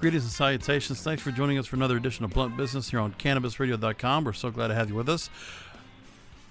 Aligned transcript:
Greetings 0.00 0.24
and 0.24 0.32
salutations. 0.32 1.02
Thanks 1.02 1.20
for 1.22 1.30
joining 1.30 1.58
us 1.58 1.66
for 1.66 1.76
another 1.76 1.98
edition 1.98 2.24
of 2.24 2.30
Blunt 2.30 2.56
Business 2.56 2.88
here 2.88 3.00
on 3.00 3.12
CannabisRadio.com. 3.12 4.24
We're 4.24 4.32
so 4.32 4.50
glad 4.50 4.68
to 4.68 4.74
have 4.74 4.88
you 4.88 4.94
with 4.94 5.10
us. 5.10 5.28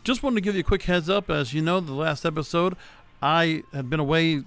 Just 0.03 0.21
wanted 0.21 0.35
to 0.35 0.41
give 0.41 0.53
you 0.53 0.61
a 0.61 0.63
quick 0.63 0.83
heads 0.83 1.09
up. 1.09 1.31
As 1.31 1.51
you 1.51 1.63
know, 1.63 1.79
the 1.79 1.93
last 1.93 2.27
episode, 2.27 2.75
I 3.23 3.63
had 3.73 3.89
been 3.89 3.99
away, 3.99 4.43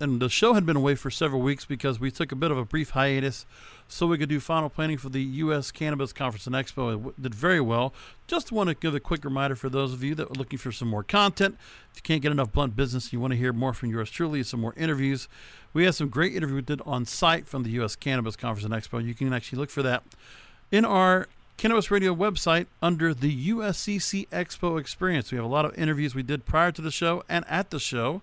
and 0.00 0.20
the 0.20 0.28
show 0.28 0.54
had 0.54 0.64
been 0.64 0.76
away 0.76 0.94
for 0.94 1.10
several 1.10 1.42
weeks 1.42 1.64
because 1.64 2.00
we 2.00 2.10
took 2.10 2.32
a 2.32 2.36
bit 2.36 2.50
of 2.50 2.58
a 2.58 2.64
brief 2.64 2.90
hiatus 2.90 3.44
so 3.86 4.06
we 4.06 4.16
could 4.16 4.28
do 4.28 4.40
final 4.40 4.70
planning 4.70 4.96
for 4.96 5.08
the 5.08 5.22
U.S. 5.22 5.70
Cannabis 5.70 6.12
Conference 6.12 6.46
and 6.46 6.56
Expo. 6.56 7.08
It 7.08 7.22
did 7.22 7.34
very 7.34 7.60
well. 7.60 7.92
Just 8.26 8.50
want 8.50 8.68
to 8.68 8.74
give 8.74 8.94
a 8.94 9.00
quick 9.00 9.24
reminder 9.24 9.56
for 9.56 9.68
those 9.68 9.92
of 9.92 10.02
you 10.02 10.14
that 10.14 10.30
are 10.30 10.34
looking 10.34 10.58
for 10.58 10.72
some 10.72 10.88
more 10.88 11.02
content. 11.02 11.56
If 11.92 11.98
you 11.98 12.02
can't 12.02 12.22
get 12.22 12.32
enough 12.32 12.52
blunt 12.52 12.76
business, 12.76 13.12
you 13.12 13.20
want 13.20 13.32
to 13.32 13.36
hear 13.36 13.52
more 13.52 13.74
from 13.74 13.90
yours 13.90 14.10
truly, 14.10 14.42
some 14.42 14.60
more 14.60 14.74
interviews. 14.76 15.28
We 15.72 15.84
had 15.84 15.94
some 15.94 16.08
great 16.08 16.34
interviews 16.34 16.56
we 16.56 16.62
did 16.62 16.80
on 16.86 17.04
site 17.04 17.46
from 17.46 17.62
the 17.62 17.70
U.S. 17.70 17.96
Cannabis 17.96 18.36
Conference 18.36 18.64
and 18.64 18.74
Expo. 18.74 19.04
You 19.04 19.14
can 19.14 19.32
actually 19.32 19.58
look 19.58 19.70
for 19.70 19.82
that 19.82 20.02
in 20.70 20.84
our 20.84 21.28
Cannabis 21.56 21.90
Radio 21.90 22.14
website 22.14 22.66
under 22.80 23.12
the 23.12 23.50
USCC 23.50 24.28
Expo 24.28 24.80
Experience. 24.80 25.30
We 25.30 25.36
have 25.36 25.44
a 25.44 25.48
lot 25.48 25.66
of 25.66 25.76
interviews 25.76 26.14
we 26.14 26.22
did 26.22 26.46
prior 26.46 26.72
to 26.72 26.80
the 26.80 26.90
show 26.90 27.22
and 27.28 27.44
at 27.48 27.68
the 27.68 27.78
show. 27.78 28.22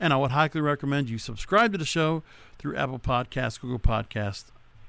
And 0.00 0.12
I 0.12 0.16
would 0.16 0.32
highly 0.32 0.60
recommend 0.60 1.08
you 1.08 1.18
subscribe 1.18 1.72
to 1.72 1.78
the 1.78 1.84
show 1.84 2.22
through 2.58 2.76
Apple 2.76 2.98
Podcasts, 2.98 3.60
Google 3.60 3.78
Podcasts, 3.78 4.44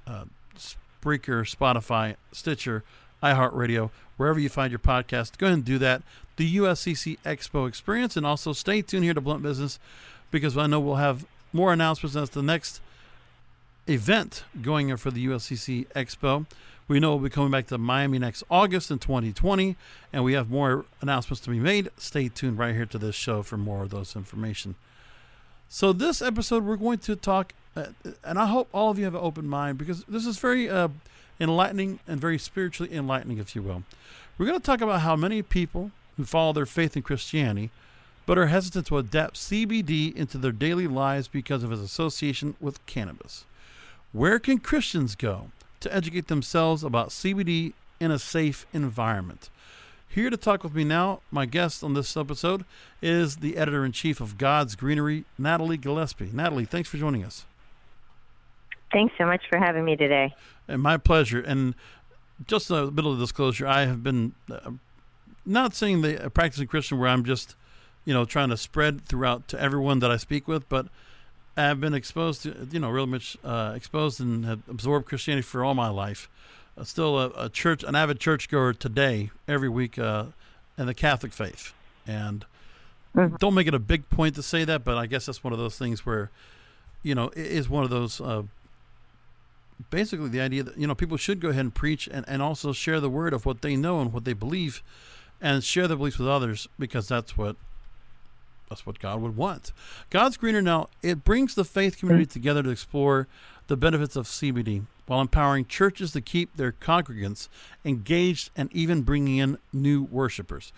uh, 0.08 0.26
Spreaker, 0.58 1.46
Spotify, 1.46 2.16
Stitcher, 2.32 2.84
iHeartRadio, 3.22 3.92
wherever 4.18 4.40
you 4.40 4.50
find 4.50 4.72
your 4.72 4.80
podcast. 4.80 5.38
Go 5.38 5.48
ahead 5.48 5.58
and 5.58 5.66
do 5.66 5.78
that. 5.78 6.02
The 6.38 6.58
USCC 6.58 7.18
Expo 7.26 7.68
Experience. 7.68 8.18
And 8.18 8.26
also 8.26 8.54
stay 8.54 8.82
tuned 8.82 9.04
here 9.04 9.14
to 9.14 9.22
Blunt 9.22 9.44
Business 9.44 9.80
because 10.32 10.58
I 10.58 10.68
know 10.68 10.80
we'll 10.80 10.96
have 10.96 11.26
more 11.54 11.72
announcements 11.72 12.16
as 12.16 12.32
the 12.32 12.44
next 12.44 12.82
event 13.88 14.44
going 14.62 14.96
for 14.98 15.12
the 15.12 15.26
USCC 15.28 15.88
Expo. 15.88 16.46
We 16.88 17.00
know 17.00 17.12
we'll 17.12 17.24
be 17.24 17.30
coming 17.30 17.52
back 17.52 17.68
to 17.68 17.78
Miami 17.78 18.20
next 18.20 18.44
August 18.50 18.92
in 18.92 19.00
2020, 19.00 19.76
and 20.14 20.24
we 20.24 20.34
have 20.34 20.52
more 20.52 20.86
announcements 21.02 21.42
to 21.42 21.50
be 21.50 21.60
made. 21.60 21.90
Stay 21.98 22.30
tuned 22.30 22.60
right 22.60 22.76
here 22.76 22.86
to 22.86 23.00
this 23.00 23.16
show 23.16 23.42
for 23.42 23.58
more 23.58 23.84
of 23.84 23.90
those 23.90 24.16
information. 24.16 24.76
So, 25.68 25.92
this 25.94 26.22
episode, 26.22 26.64
we're 26.64 26.78
going 26.78 27.00
to 27.00 27.16
talk, 27.16 27.54
uh, 27.76 27.88
and 28.24 28.40
I 28.40 28.46
hope 28.46 28.70
all 28.74 28.92
of 28.92 28.98
you 28.98 29.06
have 29.06 29.16
an 29.16 29.22
open 29.22 29.48
mind 29.48 29.78
because 29.78 30.04
this 30.06 30.26
is 30.26 30.38
very 30.38 30.70
uh, 30.70 30.90
enlightening 31.40 32.00
and 32.08 32.20
very 32.20 32.38
spiritually 32.38 32.94
enlightening, 32.96 33.40
if 33.40 33.56
you 33.56 33.62
will. 33.62 33.84
We're 34.38 34.46
going 34.46 34.60
to 34.60 34.66
talk 34.66 34.82
about 34.82 35.02
how 35.02 35.16
many 35.16 35.42
people 35.42 35.92
who 36.18 36.24
follow 36.24 36.54
their 36.54 36.66
faith 36.66 36.96
in 36.96 37.04
Christianity 37.04 37.72
but 38.26 38.38
are 38.38 38.48
hesitant 38.48 38.88
to 38.88 38.98
adapt 38.98 39.36
CBD 39.36 40.16
into 40.16 40.38
their 40.38 40.52
daily 40.52 40.88
lives 40.88 41.28
because 41.28 41.64
of 41.64 41.72
its 41.72 41.82
association 41.82 42.56
with 42.60 42.84
cannabis. 42.86 43.46
Where 44.14 44.40
can 44.40 44.58
Christians 44.60 45.16
go 45.16 45.52
to 45.82 45.94
educate 45.94 46.28
themselves 46.28 46.84
about 46.84 47.10
CBD 47.10 47.74
in 48.00 48.12
a 48.12 48.20
safe 48.20 48.66
environment? 48.74 49.50
Here 50.08 50.30
to 50.30 50.38
talk 50.38 50.64
with 50.64 50.74
me 50.74 50.84
now, 50.84 51.22
my 51.30 51.46
guest 51.46 51.84
on 51.84 51.94
this 51.94 52.16
episode 52.16 52.64
is 53.02 53.38
the 53.38 53.58
editor 53.58 53.84
in 53.84 53.92
chief 53.92 54.22
of 54.22 54.38
God's 54.38 54.76
Greenery, 54.76 55.26
Natalie 55.38 55.78
Gillespie. 55.78 56.30
Natalie, 56.32 56.66
thanks 56.66 56.88
for 56.88 56.98
joining 56.98 57.24
us. 57.24 57.46
Thanks 58.94 59.14
so 59.18 59.26
much 59.26 59.44
for 59.50 59.58
having 59.58 59.84
me 59.84 59.98
today. 59.98 60.34
And 60.68 60.82
my 60.82 60.98
pleasure. 60.98 61.42
And 61.42 61.76
just 62.48 62.72
a 62.72 62.88
bit 62.88 63.06
of 63.06 63.20
disclosure, 63.20 63.68
I 63.68 63.86
have 63.86 64.04
been 64.04 64.34
uh, 64.50 64.72
not 65.46 65.76
saying 65.76 66.02
the 66.02 66.32
practicing 66.34 66.68
Christian 66.68 66.98
where 66.98 67.10
I'm 67.10 67.26
just 67.26 67.56
you 68.06 68.14
know, 68.14 68.24
trying 68.24 68.50
to 68.50 68.58
spread 68.58 69.02
throughout 69.02 69.48
to 69.50 69.60
everyone 69.60 70.00
that 70.00 70.12
I 70.12 70.18
speak 70.18 70.48
with. 70.48 70.70
But 70.70 70.88
I've 71.58 71.82
been 71.82 71.94
exposed 71.94 72.44
to, 72.44 72.68
you 72.72 72.80
know, 72.80 72.90
really 72.90 73.08
much 73.08 73.36
uh, 73.44 73.74
exposed 73.76 74.22
and 74.22 74.46
have 74.46 74.62
absorbed 74.70 75.08
Christianity 75.08 75.42
for 75.42 75.66
all 75.66 75.74
my 75.74 75.90
life. 75.90 76.30
Still 76.84 77.18
a, 77.18 77.30
a, 77.46 77.50
church, 77.50 77.84
an 77.84 77.96
avid 77.96 78.20
churchgoer 78.20 78.74
today, 78.74 79.32
every 79.48 79.70
week, 79.70 79.98
uh, 79.98 80.26
in 80.78 80.88
the 80.88 80.94
Catholic 80.94 81.32
faith. 81.32 81.74
And 82.06 82.46
mm-hmm. 83.16 83.38
don't 83.38 83.54
make 83.54 83.68
it 83.68 83.74
a 83.74 83.80
big 83.80 84.10
point 84.10 84.36
to 84.36 84.44
say 84.44 84.66
that, 84.66 84.84
but 84.84 84.98
I 84.98 85.06
guess 85.06 85.26
that's 85.26 85.44
one 85.44 85.54
of 85.54 85.60
those 85.60 85.78
things 85.78 86.06
where, 86.06 86.32
you 87.02 87.16
know, 87.16 87.30
it 87.30 87.46
is 87.46 87.70
one 87.70 87.86
of 87.86 87.90
those. 87.90 88.20
Uh, 88.20 88.44
basically, 89.90 90.28
the 90.28 90.42
idea 90.42 90.64
that 90.64 90.78
you 90.78 90.86
know 90.86 90.96
people 90.96 91.18
should 91.18 91.40
go 91.40 91.50
ahead 91.50 91.62
and 91.62 91.74
preach 91.74 92.08
and, 92.12 92.26
and 92.28 92.42
also 92.42 92.74
share 92.74 93.00
the 93.00 93.10
word 93.10 93.34
of 93.34 93.46
what 93.46 93.62
they 93.62 93.76
know 93.78 94.02
and 94.02 94.12
what 94.12 94.26
they 94.26 94.34
believe, 94.34 94.84
and 95.42 95.64
share 95.64 95.88
their 95.88 95.98
beliefs 95.98 96.20
with 96.20 96.28
others 96.28 96.68
because 96.78 97.08
that's 97.08 97.38
what 97.38 97.56
that's 98.70 98.86
what 98.86 99.00
God 99.00 99.22
would 99.22 99.38
want. 99.38 99.72
God's 100.10 100.38
Greenery 100.38 100.64
now, 100.64 100.90
it 101.02 101.24
brings 101.24 101.56
the 101.56 101.64
faith 101.64 101.98
community 101.98 102.26
together 102.26 102.64
to 102.64 102.70
explore 102.70 103.28
the 103.68 103.78
benefits 103.78 104.16
of 104.16 104.26
CBD 104.26 104.86
while 105.08 105.22
empowering 105.22 105.66
churches 105.66 106.12
to 106.14 106.22
keep 106.22 106.56
their 106.56 106.72
congregants 106.72 107.50
engaged 107.84 108.50
and 108.56 108.72
even 108.74 109.02
bringing 109.02 109.38
in 109.38 109.58
new 109.72 110.04
worshipers. 110.04 110.74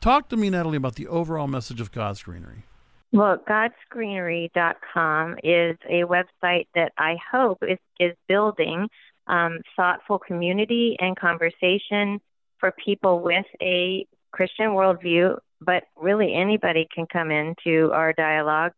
Talk 0.00 0.28
to 0.30 0.36
me, 0.36 0.50
Natalie, 0.50 0.78
about 0.78 0.94
the 0.94 1.08
overall 1.08 1.46
message 1.46 1.80
of 1.80 1.92
God's 1.92 2.22
Greenery. 2.22 2.64
Well, 3.12 3.38
godsgreenery.com 3.38 5.38
is 5.42 5.76
a 5.88 6.04
website 6.04 6.68
that 6.74 6.92
I 6.96 7.16
hope 7.30 7.58
is, 7.62 7.78
is 7.98 8.14
building 8.28 8.88
um, 9.26 9.60
thoughtful 9.76 10.18
community 10.18 10.96
and 11.00 11.16
conversation 11.16 12.20
for 12.58 12.72
people 12.72 13.20
with 13.20 13.46
a 13.60 14.06
Christian 14.32 14.68
worldview 14.68 15.38
but 15.60 15.84
really 15.96 16.34
anybody 16.34 16.88
can 16.92 17.06
come 17.06 17.30
into 17.30 17.90
our 17.92 18.12
dialogue. 18.12 18.72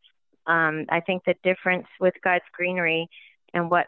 Um, 0.46 0.87
I 0.88 1.00
think 1.00 1.25
the 1.25 1.34
difference 1.44 1.87
with 2.00 2.14
God's 2.25 2.44
Greenery 2.52 3.08
and 3.55 3.70
what 3.70 3.87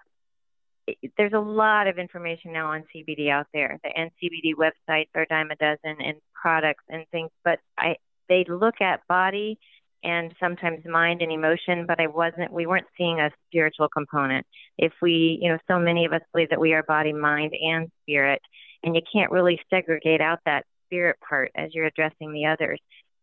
there's 1.16 1.32
a 1.32 1.38
lot 1.38 1.86
of 1.86 1.98
information 1.98 2.52
now 2.52 2.72
on 2.72 2.84
CBD 2.94 3.30
out 3.30 3.46
there. 3.52 3.78
The 3.82 3.90
NCBD 3.90 4.54
websites 4.54 5.08
are 5.14 5.26
dime 5.26 5.50
a 5.50 5.56
dozen 5.56 6.00
and 6.00 6.16
products 6.34 6.84
and 6.88 7.06
things, 7.10 7.30
but 7.44 7.58
I 7.78 7.96
they 8.28 8.44
look 8.48 8.80
at 8.80 9.06
body 9.08 9.58
and 10.02 10.34
sometimes 10.38 10.84
mind 10.84 11.22
and 11.22 11.32
emotion, 11.32 11.86
but 11.86 12.00
I 12.00 12.06
wasn't 12.06 12.52
we 12.52 12.66
weren't 12.66 12.86
seeing 12.96 13.20
a 13.20 13.30
spiritual 13.48 13.88
component. 13.88 14.46
If 14.78 14.92
we, 15.00 15.38
you 15.40 15.48
know, 15.48 15.58
so 15.68 15.78
many 15.78 16.04
of 16.04 16.12
us 16.12 16.20
believe 16.32 16.50
that 16.50 16.60
we 16.60 16.74
are 16.74 16.82
body, 16.82 17.12
mind, 17.12 17.54
and 17.54 17.90
spirit, 18.02 18.42
and 18.82 18.94
you 18.94 19.02
can't 19.10 19.32
really 19.32 19.60
segregate 19.70 20.20
out 20.20 20.40
that 20.44 20.66
spirit 20.86 21.16
part 21.26 21.50
as 21.54 21.74
you're 21.74 21.86
addressing 21.86 22.32
the 22.32 22.46
others. 22.46 22.78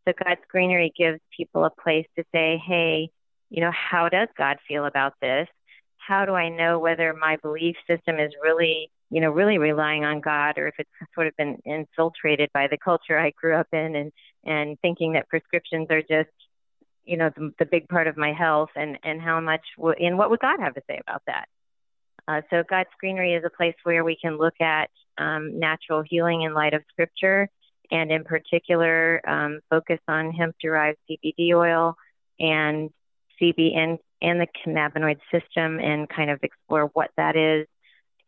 So 0.08 0.14
God's 0.26 0.42
greenery 0.50 0.92
gives 0.98 1.20
people 1.36 1.64
a 1.64 1.70
place 1.70 2.08
to 2.18 2.24
say, 2.34 2.60
hey, 2.66 3.10
you 3.50 3.62
know, 3.62 3.72
how 3.72 4.10
does 4.10 4.30
God 4.36 4.58
feel 4.68 4.86
about 4.86 5.14
this? 5.22 5.48
How 6.12 6.26
do 6.26 6.34
I 6.34 6.50
know 6.50 6.78
whether 6.78 7.14
my 7.14 7.38
belief 7.38 7.78
system 7.90 8.20
is 8.20 8.34
really, 8.44 8.92
you 9.10 9.22
know, 9.22 9.32
really 9.32 9.58
relying 9.58 10.04
on 10.04 10.20
God 10.20 10.58
or 10.58 10.68
if 10.68 10.76
it's 10.78 10.90
sort 11.16 11.28
of 11.28 11.38
been 11.38 11.58
infiltrated 11.64 12.50
by 12.54 12.68
the 12.68 12.78
culture 12.78 13.18
I 13.18 13.32
grew 13.32 13.56
up 13.56 13.68
in 13.72 13.96
and 13.96 14.12
and 14.44 14.78
thinking 14.82 15.14
that 15.14 15.30
prescriptions 15.30 15.88
are 15.90 16.02
just, 16.02 16.36
you 17.06 17.16
know, 17.16 17.30
the, 17.34 17.54
the 17.60 17.66
big 17.66 17.88
part 17.88 18.08
of 18.08 18.18
my 18.18 18.34
health 18.34 18.72
and 18.76 19.00
and 19.04 19.22
how 19.22 19.40
much 19.40 19.62
w- 19.78 19.96
and 20.06 20.18
what 20.18 20.30
would 20.30 20.42
God 20.42 20.60
have 20.60 20.74
to 20.74 20.82
say 20.86 21.00
about 21.00 21.22
that? 21.28 21.46
Uh, 22.28 22.42
so 22.50 22.64
God's 22.70 22.90
Greenery 23.00 23.34
is 23.34 23.46
a 23.46 23.50
place 23.50 23.76
where 23.84 24.04
we 24.04 24.18
can 24.22 24.38
look 24.38 24.60
at 24.60 24.90
um, 25.18 25.60
natural 25.60 26.04
healing 26.06 26.42
in 26.42 26.54
light 26.54 26.74
of 26.74 26.84
Scripture, 26.92 27.48
and 27.90 28.12
in 28.12 28.26
particular, 28.26 29.22
um, 29.26 29.62
focus 29.70 30.00
on 30.10 30.32
hemp-derived 30.32 30.98
CBD 31.10 31.54
oil 31.56 31.96
and 32.38 32.90
CB 33.42 33.78
and, 34.22 34.40
the 34.40 34.48
cannabinoid 34.66 35.20
system, 35.32 35.80
and 35.80 36.08
kind 36.10 36.30
of 36.30 36.40
explore 36.44 36.90
what 36.94 37.12
that 37.18 37.36
is 37.36 37.68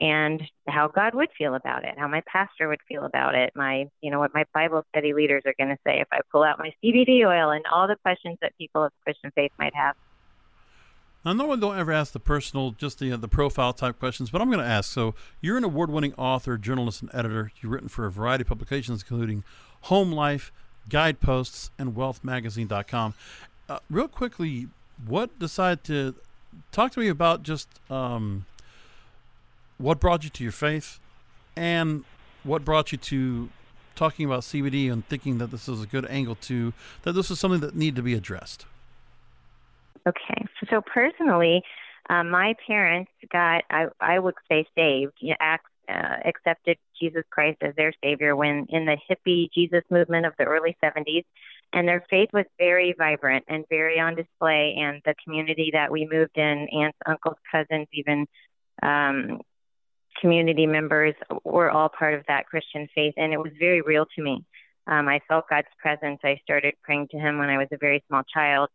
and 0.01 0.41
how 0.67 0.87
God 0.87 1.13
would 1.15 1.29
feel 1.37 1.55
about 1.55 1.85
it, 1.85 1.95
how 1.97 2.07
my 2.07 2.21
pastor 2.27 2.67
would 2.67 2.81
feel 2.87 3.05
about 3.05 3.35
it, 3.35 3.53
my 3.55 3.87
you 4.01 4.11
know 4.11 4.19
what 4.19 4.33
my 4.33 4.43
Bible 4.53 4.83
study 4.89 5.13
leaders 5.13 5.43
are 5.45 5.53
going 5.57 5.69
to 5.69 5.77
say 5.85 6.01
if 6.01 6.07
I 6.11 6.19
pull 6.31 6.43
out 6.43 6.59
my 6.59 6.73
CBD 6.83 7.25
oil, 7.25 7.51
and 7.51 7.63
all 7.71 7.87
the 7.87 7.95
questions 8.03 8.37
that 8.41 8.57
people 8.57 8.83
of 8.83 8.91
Christian 9.03 9.31
faith 9.31 9.51
might 9.57 9.75
have. 9.75 9.95
Now, 11.23 11.31
no 11.31 11.45
one 11.45 11.61
don't 11.61 11.77
ever 11.77 11.93
ask 11.93 12.11
the 12.11 12.19
personal, 12.19 12.71
just 12.71 12.99
the 12.99 13.15
the 13.15 13.29
profile 13.29 13.71
type 13.71 13.97
questions, 13.97 14.29
but 14.29 14.41
I'm 14.41 14.49
going 14.49 14.63
to 14.63 14.69
ask. 14.69 14.91
So, 14.91 15.15
you're 15.41 15.57
an 15.57 15.63
award-winning 15.63 16.13
author, 16.15 16.57
journalist, 16.57 17.01
and 17.01 17.09
editor. 17.13 17.51
You've 17.61 17.71
written 17.71 17.87
for 17.87 18.05
a 18.05 18.11
variety 18.11 18.41
of 18.41 18.49
publications, 18.49 19.03
including 19.03 19.45
Home 19.83 20.11
Life, 20.11 20.51
Guideposts, 20.89 21.71
and 21.79 21.93
WealthMagazine.com. 21.93 23.13
Uh, 23.69 23.79
real 23.89 24.09
quickly, 24.09 24.67
what 25.07 25.37
decided 25.39 25.83
to 25.85 26.15
talk 26.71 26.91
to 26.93 26.99
me 26.99 27.07
about 27.07 27.43
just 27.43 27.67
um, 27.89 28.45
what 29.77 29.99
brought 29.99 30.23
you 30.23 30.29
to 30.29 30.43
your 30.43 30.51
faith, 30.51 30.99
and 31.55 32.03
what 32.43 32.65
brought 32.65 32.91
you 32.91 32.97
to 32.97 33.49
talking 33.95 34.25
about 34.25 34.41
CBD 34.41 34.91
and 34.91 35.07
thinking 35.07 35.37
that 35.37 35.51
this 35.51 35.69
is 35.69 35.81
a 35.83 35.85
good 35.85 36.05
angle 36.09 36.35
to 36.35 36.73
that 37.03 37.13
this 37.13 37.29
is 37.29 37.39
something 37.39 37.59
that 37.61 37.75
needed 37.75 37.95
to 37.95 38.01
be 38.01 38.13
addressed. 38.13 38.65
Okay, 40.07 40.45
so 40.69 40.81
personally, 40.81 41.63
uh, 42.09 42.23
my 42.23 42.55
parents 42.67 43.11
got, 43.31 43.63
I, 43.69 43.85
I 44.01 44.19
would 44.19 44.35
say, 44.49 44.65
saved, 44.75 45.13
you 45.19 45.35
know, 45.39 45.57
uh, 45.89 46.15
accepted 46.25 46.77
Jesus 46.99 47.23
Christ 47.29 47.57
as 47.61 47.75
their 47.75 47.93
Savior 48.03 48.35
when 48.35 48.65
in 48.69 48.85
the 48.85 48.97
hippie 49.09 49.49
Jesus 49.53 49.83
movement 49.89 50.25
of 50.25 50.33
the 50.37 50.45
early 50.45 50.75
70s. 50.83 51.23
And 51.73 51.87
their 51.87 52.05
faith 52.09 52.29
was 52.33 52.45
very 52.57 52.93
vibrant 52.97 53.45
and 53.47 53.65
very 53.69 53.99
on 53.99 54.15
display. 54.15 54.75
And 54.77 55.01
the 55.05 55.15
community 55.23 55.71
that 55.73 55.91
we 55.91 56.07
moved 56.09 56.37
in, 56.37 56.67
aunts, 56.71 56.97
uncles, 57.05 57.37
cousins, 57.51 57.87
even 57.91 58.27
um, 58.81 59.41
community 60.21 60.67
members, 60.67 61.15
were 61.43 61.71
all 61.71 61.89
part 61.89 62.13
of 62.13 62.23
that 62.27 62.45
Christian 62.45 62.87
faith. 62.93 63.15
And 63.17 63.33
it 63.33 63.39
was 63.39 63.51
very 63.59 63.81
real 63.81 64.05
to 64.15 64.21
me. 64.21 64.45
Um, 64.85 65.07
I 65.07 65.19
felt 65.27 65.49
God's 65.49 65.67
presence. 65.79 66.19
I 66.23 66.39
started 66.43 66.75
praying 66.83 67.07
to 67.11 67.17
Him 67.17 67.39
when 67.39 67.49
I 67.49 67.57
was 67.57 67.67
a 67.71 67.77
very 67.77 68.03
small 68.07 68.21
child 68.31 68.69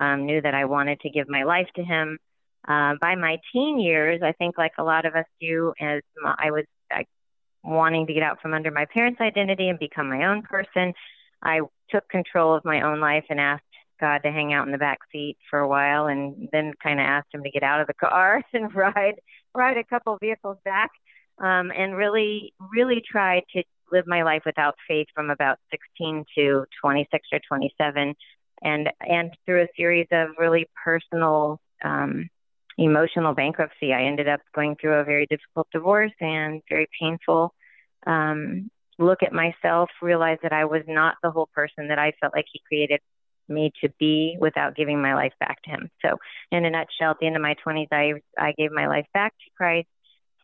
um, 0.00 0.26
knew 0.26 0.40
that 0.40 0.54
I 0.54 0.64
wanted 0.64 1.00
to 1.00 1.10
give 1.10 1.28
my 1.28 1.44
life 1.44 1.68
to 1.76 1.84
him. 1.84 2.18
Uh, 2.66 2.94
by 3.00 3.14
my 3.14 3.38
teen 3.52 3.78
years, 3.78 4.22
I 4.22 4.32
think, 4.32 4.56
like 4.56 4.72
a 4.78 4.84
lot 4.84 5.04
of 5.04 5.14
us 5.14 5.26
do, 5.40 5.74
as 5.80 6.02
I 6.24 6.50
was 6.50 6.64
I, 6.90 7.04
wanting 7.62 8.06
to 8.06 8.14
get 8.14 8.22
out 8.22 8.40
from 8.40 8.54
under 8.54 8.70
my 8.70 8.86
parents' 8.86 9.20
identity 9.20 9.68
and 9.68 9.78
become 9.78 10.08
my 10.08 10.26
own 10.26 10.42
person, 10.42 10.94
I 11.42 11.60
took 11.90 12.08
control 12.08 12.54
of 12.54 12.64
my 12.64 12.82
own 12.82 13.00
life 13.00 13.24
and 13.30 13.40
asked 13.40 13.62
God 14.00 14.18
to 14.24 14.32
hang 14.32 14.52
out 14.52 14.66
in 14.66 14.72
the 14.72 14.78
back 14.78 14.98
seat 15.12 15.36
for 15.48 15.58
a 15.58 15.68
while, 15.68 16.06
and 16.06 16.48
then 16.52 16.72
kind 16.82 16.98
of 16.98 17.04
asked 17.04 17.28
Him 17.32 17.42
to 17.42 17.50
get 17.50 17.62
out 17.62 17.80
of 17.80 17.86
the 17.86 17.94
car 17.94 18.42
and 18.52 18.74
ride 18.74 19.20
ride 19.54 19.76
a 19.76 19.84
couple 19.84 20.16
vehicles 20.18 20.58
back, 20.64 20.90
um, 21.38 21.70
and 21.76 21.96
really 21.96 22.54
really 22.72 23.02
tried 23.06 23.44
to 23.54 23.62
live 23.92 24.06
my 24.06 24.22
life 24.22 24.42
without 24.46 24.74
faith 24.88 25.06
from 25.14 25.30
about 25.30 25.58
16 25.70 26.24
to 26.36 26.64
26 26.80 27.28
or 27.32 27.40
27 27.46 28.14
and 28.62 28.90
and 29.00 29.30
through 29.44 29.62
a 29.62 29.68
series 29.76 30.08
of 30.10 30.30
really 30.38 30.66
personal 30.82 31.60
um, 31.84 32.28
emotional 32.78 33.34
bankruptcy, 33.34 33.92
I 33.92 34.04
ended 34.04 34.28
up 34.28 34.40
going 34.54 34.76
through 34.80 34.94
a 34.94 35.04
very 35.04 35.26
difficult 35.26 35.68
divorce 35.72 36.12
and 36.20 36.62
very 36.68 36.88
painful 37.00 37.54
um, 38.06 38.70
look 38.98 39.22
at 39.22 39.32
myself, 39.32 39.90
realize 40.02 40.38
that 40.42 40.52
I 40.52 40.64
was 40.64 40.82
not 40.86 41.16
the 41.22 41.30
whole 41.30 41.48
person 41.54 41.88
that 41.88 41.98
I 41.98 42.12
felt 42.20 42.34
like 42.34 42.46
he 42.52 42.60
created 42.66 43.00
me 43.48 43.72
to 43.82 43.88
be 43.98 44.36
without 44.40 44.76
giving 44.76 45.02
my 45.02 45.14
life 45.14 45.32
back 45.38 45.60
to 45.62 45.70
him. 45.70 45.90
So, 46.02 46.18
in 46.50 46.64
a 46.64 46.70
nutshell, 46.70 47.10
at 47.10 47.18
the 47.20 47.26
end 47.26 47.36
of 47.36 47.42
my 47.42 47.56
20s, 47.66 47.88
I, 47.92 48.14
I 48.38 48.52
gave 48.56 48.72
my 48.72 48.86
life 48.86 49.06
back 49.12 49.32
to 49.32 49.50
Christ, 49.56 49.88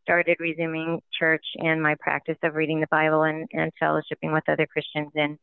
started 0.03 0.37
resuming 0.39 1.01
church 1.19 1.45
and 1.57 1.83
my 1.83 1.95
practice 2.01 2.37
of 2.43 2.55
reading 2.55 2.81
the 2.81 2.87
Bible 2.91 3.23
and, 3.23 3.49
and 3.53 3.73
fellowshipping 3.83 4.33
with 4.33 4.45
other 4.49 4.67
Christians. 4.67 5.13
And 5.15 5.39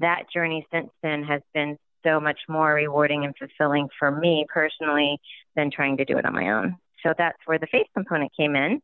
that 0.00 0.24
journey 0.32 0.66
since 0.72 0.90
then 1.02 1.22
has 1.24 1.40
been 1.54 1.78
so 2.04 2.20
much 2.20 2.38
more 2.48 2.74
rewarding 2.74 3.24
and 3.24 3.34
fulfilling 3.38 3.88
for 3.98 4.10
me 4.10 4.46
personally 4.52 5.18
than 5.56 5.70
trying 5.70 5.96
to 5.98 6.04
do 6.04 6.18
it 6.18 6.26
on 6.26 6.34
my 6.34 6.50
own. 6.50 6.76
So 7.02 7.14
that's 7.16 7.38
where 7.46 7.58
the 7.58 7.68
faith 7.70 7.86
component 7.94 8.32
came 8.36 8.56
in. 8.56 8.80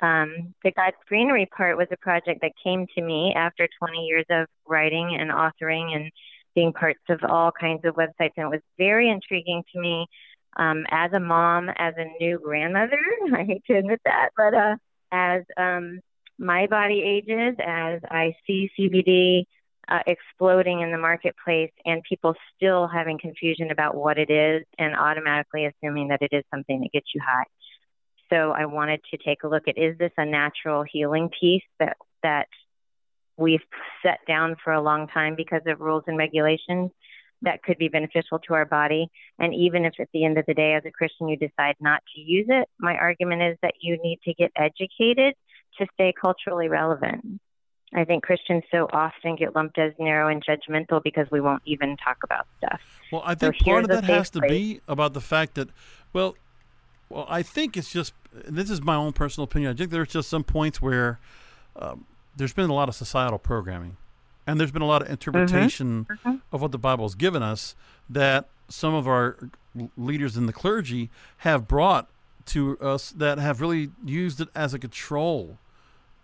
Um, 0.00 0.54
the 0.62 0.70
God's 0.72 0.96
Greenery 1.08 1.46
part 1.46 1.76
was 1.76 1.88
a 1.90 1.96
project 1.96 2.40
that 2.42 2.52
came 2.62 2.86
to 2.94 3.02
me 3.02 3.32
after 3.34 3.68
20 3.78 3.98
years 4.06 4.26
of 4.30 4.46
writing 4.66 5.16
and 5.18 5.30
authoring 5.30 5.94
and 5.94 6.10
being 6.54 6.72
parts 6.72 7.00
of 7.08 7.20
all 7.28 7.52
kinds 7.52 7.84
of 7.84 7.94
websites. 7.94 8.32
And 8.36 8.46
it 8.46 8.50
was 8.50 8.60
very 8.78 9.08
intriguing 9.10 9.62
to 9.72 9.80
me 9.80 10.06
um, 10.56 10.84
as 10.90 11.12
a 11.12 11.20
mom, 11.20 11.68
as 11.76 11.94
a 11.96 12.06
new 12.20 12.38
grandmother. 12.38 12.98
I 13.34 13.44
hate 13.44 13.64
to 13.66 13.76
admit 13.76 14.00
that, 14.04 14.30
but 14.36 14.54
uh, 14.54 14.76
as 15.12 15.42
um, 15.56 16.00
my 16.38 16.66
body 16.66 17.02
ages, 17.02 17.56
as 17.64 18.00
I 18.08 18.34
see 18.46 18.70
CBD 18.78 19.44
uh, 19.88 20.00
exploding 20.06 20.80
in 20.80 20.92
the 20.92 20.98
marketplace 20.98 21.72
and 21.84 22.02
people 22.02 22.34
still 22.54 22.86
having 22.86 23.18
confusion 23.18 23.70
about 23.70 23.94
what 23.94 24.18
it 24.18 24.30
is 24.30 24.64
and 24.78 24.94
automatically 24.94 25.66
assuming 25.66 26.08
that 26.08 26.20
it 26.22 26.32
is 26.32 26.44
something 26.52 26.80
that 26.80 26.90
gets 26.92 27.06
you 27.14 27.20
high. 27.26 27.44
So 28.30 28.52
I 28.52 28.66
wanted 28.66 29.00
to 29.10 29.18
take 29.18 29.42
a 29.42 29.48
look 29.48 29.68
at 29.68 29.78
is 29.78 29.96
this 29.98 30.12
a 30.16 30.24
natural 30.24 30.84
healing 30.90 31.30
piece 31.40 31.62
that 31.78 31.96
that 32.22 32.48
we've 33.36 33.62
set 34.02 34.18
down 34.26 34.56
for 34.62 34.72
a 34.72 34.82
long 34.82 35.08
time 35.08 35.34
because 35.36 35.62
of 35.66 35.80
rules 35.80 36.04
and 36.06 36.18
regulations 36.18 36.90
that 37.42 37.62
could 37.62 37.78
be 37.78 37.88
beneficial 37.88 38.40
to 38.40 38.54
our 38.54 38.64
body. 38.64 39.08
And 39.38 39.54
even 39.54 39.84
if 39.84 39.94
at 40.00 40.08
the 40.12 40.24
end 40.24 40.38
of 40.38 40.46
the 40.46 40.54
day, 40.54 40.74
as 40.74 40.82
a 40.84 40.90
Christian, 40.90 41.28
you 41.28 41.36
decide 41.36 41.76
not 41.80 42.02
to 42.14 42.20
use 42.20 42.46
it, 42.48 42.68
my 42.80 42.96
argument 42.96 43.42
is 43.42 43.56
that 43.62 43.74
you 43.80 43.96
need 44.02 44.18
to 44.24 44.34
get 44.34 44.50
educated 44.56 45.34
to 45.78 45.86
stay 45.94 46.12
culturally 46.20 46.68
relevant. 46.68 47.40
I 47.94 48.04
think 48.04 48.22
Christians 48.24 48.64
so 48.70 48.88
often 48.92 49.36
get 49.36 49.54
lumped 49.54 49.78
as 49.78 49.92
narrow 49.98 50.28
and 50.28 50.44
judgmental 50.44 51.02
because 51.02 51.26
we 51.30 51.40
won't 51.40 51.62
even 51.64 51.96
talk 51.96 52.18
about 52.22 52.46
stuff. 52.58 52.80
Well, 53.10 53.22
I 53.24 53.34
think 53.34 53.56
so 53.56 53.64
part 53.64 53.84
of 53.84 53.90
that 53.90 54.04
has 54.04 54.30
to 54.30 54.40
be 54.40 54.80
about 54.88 55.14
the 55.14 55.22
fact 55.22 55.54
that, 55.54 55.70
well, 56.12 56.36
well, 57.08 57.26
I 57.28 57.42
think 57.42 57.76
it's 57.76 57.90
just 57.90 58.12
this 58.32 58.70
is 58.70 58.82
my 58.82 58.94
own 58.94 59.12
personal 59.12 59.44
opinion. 59.44 59.72
I 59.72 59.74
think 59.74 59.90
there's 59.90 60.08
just 60.08 60.28
some 60.28 60.44
points 60.44 60.80
where 60.80 61.18
um, 61.76 62.06
there's 62.36 62.52
been 62.52 62.70
a 62.70 62.74
lot 62.74 62.88
of 62.88 62.94
societal 62.94 63.38
programming, 63.38 63.96
and 64.46 64.60
there's 64.60 64.70
been 64.70 64.82
a 64.82 64.86
lot 64.86 65.02
of 65.02 65.10
interpretation 65.10 66.04
mm-hmm. 66.04 66.28
Mm-hmm. 66.28 66.54
of 66.54 66.62
what 66.62 66.72
the 66.72 66.78
Bible's 66.78 67.14
given 67.14 67.42
us 67.42 67.74
that 68.08 68.48
some 68.68 68.94
of 68.94 69.08
our 69.08 69.36
leaders 69.96 70.36
in 70.36 70.46
the 70.46 70.52
clergy 70.52 71.10
have 71.38 71.66
brought 71.66 72.08
to 72.46 72.78
us 72.80 73.10
that 73.10 73.38
have 73.38 73.60
really 73.60 73.90
used 74.04 74.40
it 74.40 74.48
as 74.54 74.74
a 74.74 74.78
control 74.78 75.58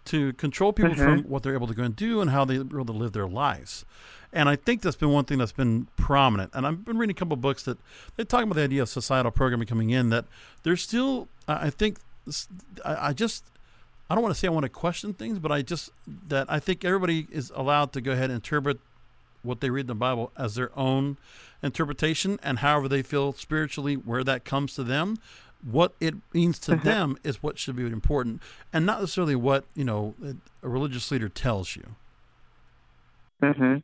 to 0.06 0.32
control 0.34 0.72
people 0.72 0.92
mm-hmm. 0.92 1.02
from 1.02 1.22
what 1.24 1.42
they're 1.42 1.54
able 1.54 1.66
to 1.66 1.74
go 1.74 1.82
and 1.82 1.96
do 1.96 2.20
and 2.20 2.30
how 2.30 2.44
they're 2.44 2.60
able 2.60 2.84
to 2.84 2.92
live 2.92 3.12
their 3.12 3.26
lives. 3.26 3.84
And 4.32 4.48
I 4.48 4.56
think 4.56 4.82
that's 4.82 4.96
been 4.96 5.10
one 5.10 5.24
thing 5.24 5.38
that's 5.38 5.52
been 5.52 5.86
prominent. 5.96 6.50
And 6.54 6.66
I've 6.66 6.84
been 6.84 6.98
reading 6.98 7.14
a 7.14 7.18
couple 7.18 7.34
of 7.34 7.40
books 7.40 7.62
that 7.64 7.78
they 8.16 8.24
talk 8.24 8.42
about 8.42 8.56
the 8.56 8.62
idea 8.62 8.82
of 8.82 8.88
societal 8.88 9.30
programming 9.30 9.68
coming 9.68 9.90
in. 9.90 10.10
That 10.10 10.24
there's 10.64 10.82
still, 10.82 11.28
I 11.46 11.70
think, 11.70 11.98
I 12.84 13.12
just, 13.12 13.44
I 14.10 14.14
don't 14.14 14.22
want 14.22 14.34
to 14.34 14.38
say 14.38 14.48
I 14.48 14.50
want 14.50 14.64
to 14.64 14.70
question 14.70 15.14
things, 15.14 15.38
but 15.38 15.52
I 15.52 15.62
just 15.62 15.90
that 16.28 16.46
I 16.50 16.58
think 16.58 16.84
everybody 16.84 17.28
is 17.30 17.52
allowed 17.54 17.92
to 17.92 18.00
go 18.00 18.10
ahead 18.10 18.24
and 18.24 18.34
interpret 18.34 18.80
what 19.44 19.60
they 19.60 19.70
read 19.70 19.82
in 19.82 19.86
the 19.86 19.94
Bible 19.94 20.32
as 20.36 20.56
their 20.56 20.76
own 20.76 21.16
interpretation 21.62 22.40
and 22.42 22.58
however 22.58 22.88
they 22.88 23.02
feel 23.02 23.32
spiritually, 23.34 23.94
where 23.94 24.24
that 24.24 24.44
comes 24.44 24.74
to 24.74 24.82
them 24.82 25.18
what 25.68 25.94
it 26.00 26.14
means 26.32 26.58
to 26.60 26.72
mm-hmm. 26.72 26.86
them 26.86 27.18
is 27.24 27.42
what 27.42 27.58
should 27.58 27.76
be 27.76 27.86
important 27.86 28.42
and 28.72 28.84
not 28.84 29.00
necessarily 29.00 29.34
what 29.36 29.64
you 29.74 29.84
know 29.84 30.14
a 30.62 30.68
religious 30.68 31.10
leader 31.10 31.28
tells 31.28 31.76
you. 31.76 31.96
Hmm 33.42 33.76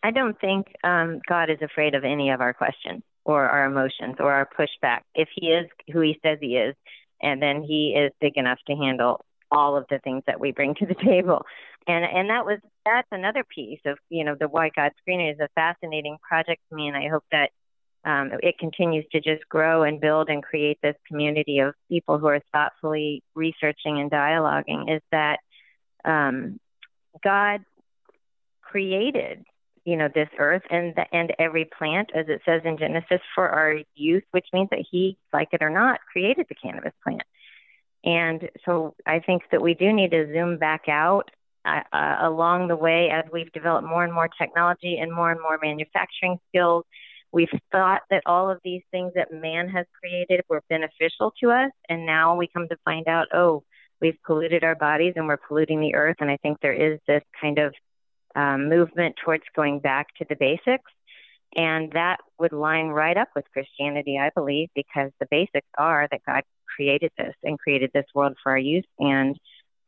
i 0.00 0.12
don't 0.12 0.40
think 0.40 0.68
um, 0.84 1.20
god 1.28 1.50
is 1.50 1.58
afraid 1.60 1.96
of 1.96 2.04
any 2.04 2.30
of 2.30 2.40
our 2.40 2.54
questions 2.54 3.02
or 3.28 3.44
our 3.44 3.66
emotions 3.66 4.16
or 4.18 4.32
our 4.32 4.48
pushback. 4.58 5.00
If 5.14 5.28
he 5.36 5.48
is 5.48 5.66
who 5.92 6.00
he 6.00 6.18
says 6.24 6.38
he 6.40 6.56
is 6.56 6.74
and 7.20 7.42
then 7.42 7.62
he 7.62 7.94
is 7.94 8.10
big 8.20 8.36
enough 8.36 8.58
to 8.66 8.74
handle 8.74 9.24
all 9.52 9.76
of 9.76 9.84
the 9.90 9.98
things 9.98 10.22
that 10.26 10.40
we 10.40 10.50
bring 10.50 10.74
to 10.76 10.86
the 10.86 10.94
table. 11.04 11.44
And 11.86 12.04
and 12.04 12.30
that 12.30 12.46
was 12.46 12.58
that's 12.86 13.08
another 13.12 13.44
piece 13.44 13.80
of 13.84 13.98
you 14.08 14.24
know 14.24 14.34
the 14.38 14.48
why 14.48 14.70
god 14.74 14.92
green 15.04 15.20
is 15.20 15.38
a 15.40 15.48
fascinating 15.54 16.16
project 16.26 16.62
to 16.68 16.76
me 16.76 16.88
and 16.88 16.96
i 16.96 17.08
hope 17.08 17.24
that 17.32 17.50
um, 18.08 18.30
it 18.42 18.58
continues 18.58 19.04
to 19.12 19.20
just 19.20 19.46
grow 19.50 19.82
and 19.82 20.00
build 20.00 20.30
and 20.30 20.42
create 20.42 20.78
this 20.82 20.96
community 21.06 21.58
of 21.58 21.74
people 21.90 22.18
who 22.18 22.26
are 22.26 22.40
thoughtfully 22.52 23.22
researching 23.34 24.00
and 24.00 24.10
dialoguing 24.10 24.96
is 24.96 25.02
that 25.12 25.40
um, 26.06 26.58
God 27.22 27.60
created 28.62 29.44
you 29.84 29.96
know 29.96 30.08
this 30.14 30.28
earth 30.38 30.62
and 30.70 30.94
the, 30.96 31.04
and 31.14 31.34
every 31.38 31.66
plant 31.66 32.10
as 32.14 32.26
it 32.28 32.40
says 32.46 32.62
in 32.64 32.78
Genesis 32.78 33.20
for 33.34 33.46
our 33.48 33.76
use 33.94 34.24
which 34.30 34.46
means 34.54 34.68
that 34.70 34.84
he 34.90 35.18
like 35.34 35.48
it 35.52 35.62
or 35.62 35.70
not 35.70 36.00
created 36.10 36.46
the 36.48 36.54
cannabis 36.54 36.94
plant. 37.04 37.22
And 38.04 38.48
so 38.64 38.94
I 39.04 39.18
think 39.18 39.42
that 39.52 39.60
we 39.60 39.74
do 39.74 39.92
need 39.92 40.12
to 40.12 40.32
zoom 40.32 40.56
back 40.56 40.88
out 40.88 41.30
uh, 41.66 41.80
uh, 41.92 42.16
along 42.20 42.68
the 42.68 42.76
way 42.76 43.10
as 43.10 43.24
we've 43.30 43.52
developed 43.52 43.86
more 43.86 44.04
and 44.04 44.14
more 44.14 44.28
technology 44.28 44.96
and 44.98 45.12
more 45.12 45.30
and 45.30 45.40
more 45.40 45.58
manufacturing 45.60 46.38
skills 46.48 46.84
We've 47.32 47.48
thought 47.70 48.02
that 48.10 48.22
all 48.24 48.50
of 48.50 48.58
these 48.64 48.82
things 48.90 49.12
that 49.14 49.32
man 49.32 49.68
has 49.68 49.86
created 50.00 50.40
were 50.48 50.62
beneficial 50.68 51.32
to 51.42 51.50
us, 51.50 51.70
and 51.88 52.06
now 52.06 52.36
we 52.36 52.48
come 52.48 52.68
to 52.68 52.76
find 52.84 53.06
out, 53.06 53.28
oh, 53.34 53.64
we've 54.00 54.18
polluted 54.24 54.64
our 54.64 54.74
bodies 54.74 55.14
and 55.16 55.26
we're 55.26 55.36
polluting 55.36 55.80
the 55.80 55.94
earth. 55.94 56.16
And 56.20 56.30
I 56.30 56.36
think 56.38 56.58
there 56.60 56.72
is 56.72 57.00
this 57.06 57.22
kind 57.40 57.58
of 57.58 57.74
um, 58.36 58.68
movement 58.68 59.16
towards 59.24 59.44
going 59.54 59.80
back 59.80 60.08
to 60.18 60.26
the 60.28 60.36
basics. 60.36 60.90
And 61.56 61.92
that 61.92 62.18
would 62.38 62.52
line 62.52 62.88
right 62.88 63.16
up 63.16 63.28
with 63.34 63.46
Christianity, 63.52 64.18
I 64.18 64.30
believe, 64.34 64.68
because 64.74 65.10
the 65.18 65.26
basics 65.30 65.66
are 65.78 66.06
that 66.10 66.20
God 66.26 66.42
created 66.76 67.10
this 67.16 67.34
and 67.42 67.58
created 67.58 67.90
this 67.94 68.04
world 68.14 68.36
for 68.42 68.52
our 68.52 68.58
use. 68.58 68.84
And 68.98 69.38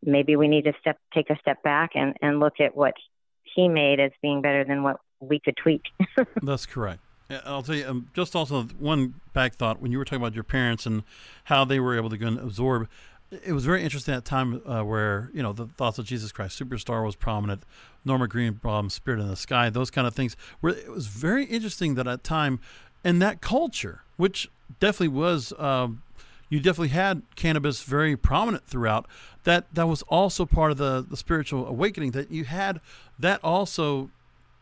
maybe 0.02 0.36
we 0.36 0.48
need 0.48 0.64
to 0.64 0.72
step, 0.80 0.96
take 1.12 1.28
a 1.28 1.38
step 1.38 1.62
back 1.62 1.90
and, 1.94 2.16
and 2.22 2.40
look 2.40 2.60
at 2.60 2.74
what 2.74 2.94
He 3.42 3.68
made 3.68 4.00
as 4.00 4.10
being 4.22 4.40
better 4.40 4.64
than 4.64 4.82
what 4.82 4.96
we 5.20 5.38
could 5.38 5.56
tweak. 5.56 5.82
That's 6.42 6.64
correct. 6.64 7.02
I'll 7.44 7.62
tell 7.62 7.74
you, 7.74 7.88
um, 7.88 8.08
just 8.14 8.34
also 8.34 8.64
one 8.78 9.14
back 9.32 9.54
thought 9.54 9.80
when 9.80 9.92
you 9.92 9.98
were 9.98 10.04
talking 10.04 10.22
about 10.22 10.34
your 10.34 10.44
parents 10.44 10.86
and 10.86 11.02
how 11.44 11.64
they 11.64 11.80
were 11.80 11.96
able 11.96 12.10
to 12.10 12.18
go 12.18 12.26
and 12.26 12.38
absorb. 12.38 12.88
It 13.30 13.52
was 13.52 13.64
very 13.64 13.84
interesting 13.84 14.14
at 14.14 14.24
time 14.24 14.60
uh, 14.66 14.82
where 14.82 15.30
you 15.32 15.42
know 15.42 15.52
the 15.52 15.66
thoughts 15.66 15.98
of 15.98 16.04
Jesus 16.04 16.32
Christ 16.32 16.60
Superstar 16.60 17.04
was 17.04 17.14
prominent, 17.14 17.62
Norman 18.04 18.28
Greenbaum, 18.28 18.90
Spirit 18.90 19.20
in 19.20 19.28
the 19.28 19.36
Sky, 19.36 19.70
those 19.70 19.90
kind 19.90 20.06
of 20.06 20.14
things. 20.14 20.36
Where 20.60 20.74
it 20.74 20.90
was 20.90 21.06
very 21.06 21.44
interesting 21.44 21.94
that 21.94 22.08
at 22.08 22.24
time, 22.24 22.58
in 23.04 23.20
that 23.20 23.40
culture, 23.40 24.02
which 24.16 24.50
definitely 24.80 25.08
was, 25.08 25.52
um, 25.58 26.02
you 26.48 26.58
definitely 26.58 26.88
had 26.88 27.22
cannabis 27.36 27.82
very 27.82 28.16
prominent 28.16 28.66
throughout. 28.66 29.06
That 29.44 29.72
that 29.74 29.86
was 29.86 30.02
also 30.02 30.44
part 30.44 30.72
of 30.72 30.78
the 30.78 31.06
the 31.08 31.16
spiritual 31.16 31.68
awakening. 31.68 32.10
That 32.10 32.32
you 32.32 32.44
had 32.44 32.80
that 33.16 33.38
also 33.44 34.10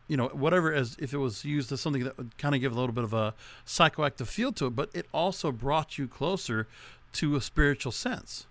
you 0.09 0.17
know, 0.17 0.29
whatever 0.29 0.73
as 0.73 0.97
if 0.99 1.13
it 1.13 1.19
was 1.19 1.45
used 1.45 1.71
as 1.71 1.81
something 1.81 2.03
that 2.05 2.17
would 2.17 2.37
kind 2.39 2.55
of 2.55 2.61
give 2.61 2.73
a 2.73 2.75
little 2.75 2.95
bit 2.95 3.05
of 3.05 3.13
a 3.13 3.35
psychoactive 3.67 4.27
feel 4.27 4.53
to 4.53 4.67
it, 4.67 4.71
but 4.71 4.91
it 4.95 5.07
also 5.13 5.53
brought 5.53 5.99
you 5.99 6.09
closer 6.09 6.67
to 7.13 7.37
a 7.37 7.41
spiritual 7.41 7.93
sense. 7.93 8.47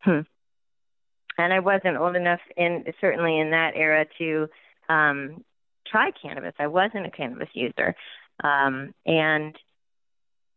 Hmm. 0.00 0.20
And 1.36 1.52
I 1.52 1.58
wasn't 1.58 1.96
old 1.96 2.14
enough 2.14 2.40
in 2.56 2.84
certainly 3.00 3.40
in 3.40 3.50
that 3.50 3.72
era 3.74 4.06
to 4.18 4.48
um, 4.88 5.44
try 5.86 6.12
cannabis. 6.22 6.54
I 6.58 6.68
wasn't 6.68 7.06
a 7.06 7.10
cannabis 7.10 7.48
user, 7.52 7.96
um, 8.42 8.94
and 9.04 9.56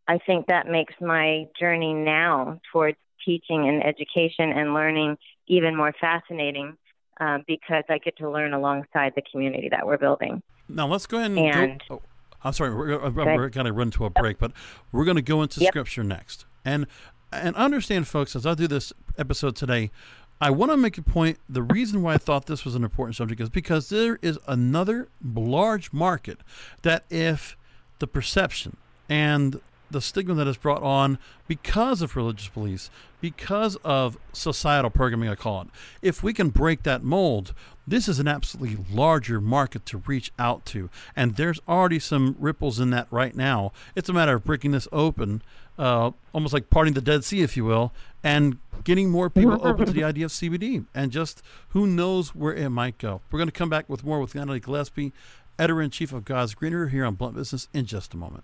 I 0.07 0.19
think 0.19 0.47
that 0.47 0.67
makes 0.67 0.93
my 1.01 1.47
journey 1.59 1.93
now 1.93 2.59
towards 2.71 2.97
teaching 3.25 3.67
and 3.67 3.83
education 3.83 4.51
and 4.51 4.73
learning 4.73 5.17
even 5.47 5.75
more 5.75 5.93
fascinating 5.99 6.77
um, 7.19 7.43
because 7.47 7.83
I 7.89 7.97
get 7.97 8.17
to 8.17 8.29
learn 8.29 8.53
alongside 8.53 9.13
the 9.15 9.23
community 9.31 9.69
that 9.69 9.85
we're 9.85 9.97
building. 9.97 10.41
Now 10.69 10.87
let's 10.87 11.05
go 11.05 11.17
ahead 11.17 11.31
and, 11.31 11.39
and 11.39 11.83
go. 11.87 11.95
Oh, 11.95 12.01
I'm 12.43 12.53
sorry, 12.53 12.73
we're, 12.73 13.09
we're 13.09 13.49
going 13.49 13.65
to 13.65 13.73
run 13.73 13.91
to 13.91 14.05
a 14.05 14.09
break, 14.09 14.37
but 14.37 14.51
we're 14.91 15.05
going 15.05 15.15
to 15.15 15.21
go 15.21 15.41
into 15.41 15.59
yep. 15.59 15.71
scripture 15.71 16.03
next. 16.03 16.45
And 16.63 16.87
and 17.31 17.55
understand, 17.55 18.07
folks, 18.07 18.35
as 18.35 18.45
I 18.45 18.53
do 18.53 18.67
this 18.67 18.93
episode 19.17 19.55
today, 19.55 19.91
I 20.39 20.51
want 20.51 20.71
to 20.71 20.77
make 20.77 20.97
a 20.97 21.01
point. 21.01 21.39
The 21.49 21.63
reason 21.63 22.01
why 22.03 22.13
I 22.13 22.17
thought 22.17 22.45
this 22.45 22.63
was 22.63 22.75
an 22.75 22.83
important 22.83 23.15
subject 23.15 23.41
is 23.41 23.49
because 23.49 23.89
there 23.89 24.19
is 24.21 24.37
another 24.47 25.07
large 25.23 25.91
market 25.91 26.39
that 26.83 27.05
if 27.09 27.57
the 27.99 28.07
perception 28.07 28.77
and 29.09 29.59
the 29.89 30.01
stigma 30.01 30.33
that 30.35 30.47
is 30.47 30.57
brought 30.57 30.83
on 30.83 31.17
because 31.47 32.01
of 32.01 32.15
religious 32.15 32.49
beliefs, 32.49 32.89
because 33.21 33.75
of 33.77 34.17
societal 34.33 34.89
programming, 34.89 35.29
I 35.29 35.35
call 35.35 35.61
it. 35.61 35.67
If 36.01 36.23
we 36.23 36.33
can 36.33 36.49
break 36.49 36.83
that 36.83 37.03
mold, 37.03 37.53
this 37.87 38.07
is 38.07 38.19
an 38.19 38.27
absolutely 38.27 38.83
larger 38.91 39.39
market 39.39 39.85
to 39.87 39.99
reach 39.99 40.31
out 40.37 40.65
to. 40.67 40.89
And 41.15 41.35
there's 41.35 41.59
already 41.67 41.99
some 41.99 42.35
ripples 42.37 42.79
in 42.79 42.89
that 42.91 43.07
right 43.09 43.35
now. 43.35 43.71
It's 43.95 44.09
a 44.09 44.13
matter 44.13 44.35
of 44.35 44.43
breaking 44.43 44.71
this 44.71 44.87
open, 44.91 45.41
uh, 45.79 46.11
almost 46.33 46.53
like 46.53 46.69
parting 46.69 46.93
the 46.93 47.01
Dead 47.01 47.23
Sea, 47.23 47.41
if 47.41 47.55
you 47.55 47.63
will, 47.63 47.93
and 48.23 48.57
getting 48.83 49.09
more 49.09 49.29
people 49.29 49.65
open 49.65 49.85
to 49.85 49.93
the 49.93 50.03
idea 50.03 50.25
of 50.25 50.31
CBD. 50.31 50.85
And 50.93 51.11
just 51.11 51.41
who 51.69 51.87
knows 51.87 52.35
where 52.35 52.53
it 52.53 52.69
might 52.69 52.97
go. 52.97 53.21
We're 53.31 53.39
going 53.39 53.49
to 53.49 53.53
come 53.53 53.69
back 53.69 53.87
with 53.87 54.03
more 54.03 54.19
with 54.19 54.35
Natalie 54.35 54.59
Gillespie, 54.59 55.13
editor 55.57 55.81
in 55.81 55.89
chief 55.89 56.11
of 56.11 56.25
God's 56.25 56.53
Greenery, 56.53 56.91
here 56.91 57.05
on 57.05 57.15
Blunt 57.15 57.35
Business 57.35 57.69
in 57.73 57.85
just 57.85 58.13
a 58.13 58.17
moment 58.17 58.43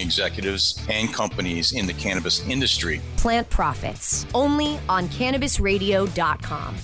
executives 0.01 0.83
and 0.89 1.13
companies 1.13 1.71
in 1.73 1.85
the 1.85 1.93
cannabis 1.93 2.45
industry. 2.47 2.99
Plant 3.17 3.49
Profits, 3.49 4.25
only 4.33 4.79
on 4.89 5.07
cannabisradio.com. 5.07 6.75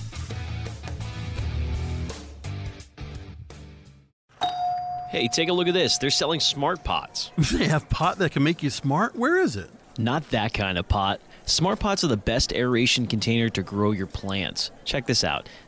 Hey, 5.10 5.26
take 5.26 5.48
a 5.48 5.52
look 5.54 5.68
at 5.68 5.74
this. 5.74 5.96
They're 5.96 6.10
selling 6.10 6.38
smart 6.38 6.84
pots. 6.84 7.30
They 7.52 7.66
have 7.66 7.88
pot 7.88 8.18
that 8.18 8.32
can 8.32 8.42
make 8.42 8.62
you 8.62 8.68
smart? 8.68 9.16
Where 9.16 9.38
is 9.38 9.56
it? 9.56 9.70
Not 9.98 10.28
that 10.30 10.52
kind 10.52 10.76
of 10.76 10.86
pot. 10.86 11.20
Smart 11.46 11.80
pots 11.80 12.04
are 12.04 12.08
the 12.08 12.16
best 12.18 12.52
aeration 12.52 13.06
container 13.06 13.48
to 13.48 13.62
grow 13.62 13.92
your 13.92 14.06
plants. 14.06 14.70
Check 14.84 15.06
this 15.06 15.24
out. 15.24 15.48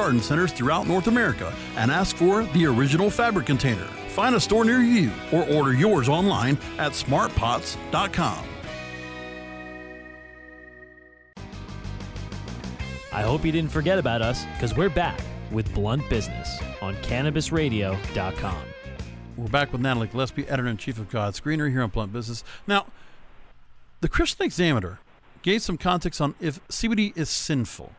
garden 0.00 0.22
centers 0.22 0.50
throughout 0.50 0.86
North 0.86 1.08
America 1.08 1.54
and 1.76 1.90
ask 1.90 2.16
for 2.16 2.44
the 2.54 2.64
original 2.64 3.10
fabric 3.10 3.44
container. 3.44 3.84
Find 4.08 4.34
a 4.34 4.40
store 4.40 4.64
near 4.64 4.80
you 4.80 5.12
or 5.30 5.46
order 5.50 5.74
yours 5.74 6.08
online 6.08 6.56
at 6.78 6.92
smartpots.com. 6.92 8.46
I 13.12 13.22
hope 13.22 13.44
you 13.44 13.52
didn't 13.52 13.70
forget 13.70 13.98
about 13.98 14.22
us 14.22 14.46
because 14.54 14.74
we're 14.74 14.88
back 14.88 15.20
with 15.50 15.70
Blunt 15.74 16.08
Business 16.08 16.48
on 16.80 16.94
CannabisRadio.com. 16.96 18.62
We're 19.36 19.48
back 19.48 19.70
with 19.70 19.82
Natalie 19.82 20.06
Gillespie, 20.06 20.48
editor 20.48 20.68
in 20.70 20.78
chief 20.78 20.98
of 20.98 21.10
God's 21.10 21.40
Greenery 21.40 21.72
here 21.72 21.82
on 21.82 21.90
Blunt 21.90 22.10
Business. 22.10 22.42
Now, 22.66 22.86
the 24.00 24.08
Christian 24.08 24.46
Examiner 24.46 25.00
gave 25.42 25.60
some 25.60 25.76
context 25.76 26.22
on 26.22 26.36
if 26.40 26.66
CBD 26.68 27.14
is 27.18 27.28
sinful. 27.28 27.92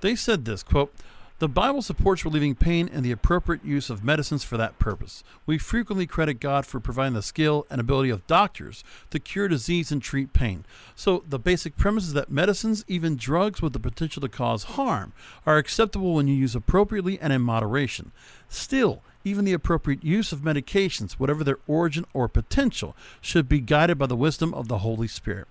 They 0.00 0.14
said 0.14 0.44
this 0.44 0.62
quote, 0.62 0.94
the 1.40 1.48
Bible 1.48 1.80
supports 1.80 2.22
relieving 2.22 2.54
pain 2.54 2.90
and 2.92 3.02
the 3.02 3.12
appropriate 3.12 3.64
use 3.64 3.88
of 3.88 4.04
medicines 4.04 4.44
for 4.44 4.58
that 4.58 4.78
purpose. 4.78 5.24
We 5.46 5.56
frequently 5.56 6.06
credit 6.06 6.34
God 6.34 6.66
for 6.66 6.80
providing 6.80 7.14
the 7.14 7.22
skill 7.22 7.66
and 7.70 7.80
ability 7.80 8.10
of 8.10 8.26
doctors 8.26 8.84
to 9.08 9.18
cure 9.18 9.48
disease 9.48 9.90
and 9.90 10.02
treat 10.02 10.34
pain. 10.34 10.66
So, 10.94 11.24
the 11.26 11.38
basic 11.38 11.78
premise 11.78 12.04
is 12.04 12.12
that 12.12 12.30
medicines, 12.30 12.84
even 12.88 13.16
drugs 13.16 13.62
with 13.62 13.72
the 13.72 13.80
potential 13.80 14.20
to 14.20 14.28
cause 14.28 14.64
harm, 14.64 15.14
are 15.46 15.56
acceptable 15.56 16.12
when 16.12 16.28
you 16.28 16.34
use 16.34 16.54
appropriately 16.54 17.18
and 17.18 17.32
in 17.32 17.40
moderation. 17.40 18.12
Still, 18.50 19.00
even 19.24 19.46
the 19.46 19.54
appropriate 19.54 20.04
use 20.04 20.32
of 20.32 20.40
medications, 20.40 21.12
whatever 21.12 21.42
their 21.42 21.58
origin 21.66 22.04
or 22.12 22.28
potential, 22.28 22.94
should 23.22 23.48
be 23.48 23.60
guided 23.60 23.96
by 23.96 24.06
the 24.06 24.14
wisdom 24.14 24.52
of 24.52 24.68
the 24.68 24.78
Holy 24.78 25.08
Spirit. 25.08 25.48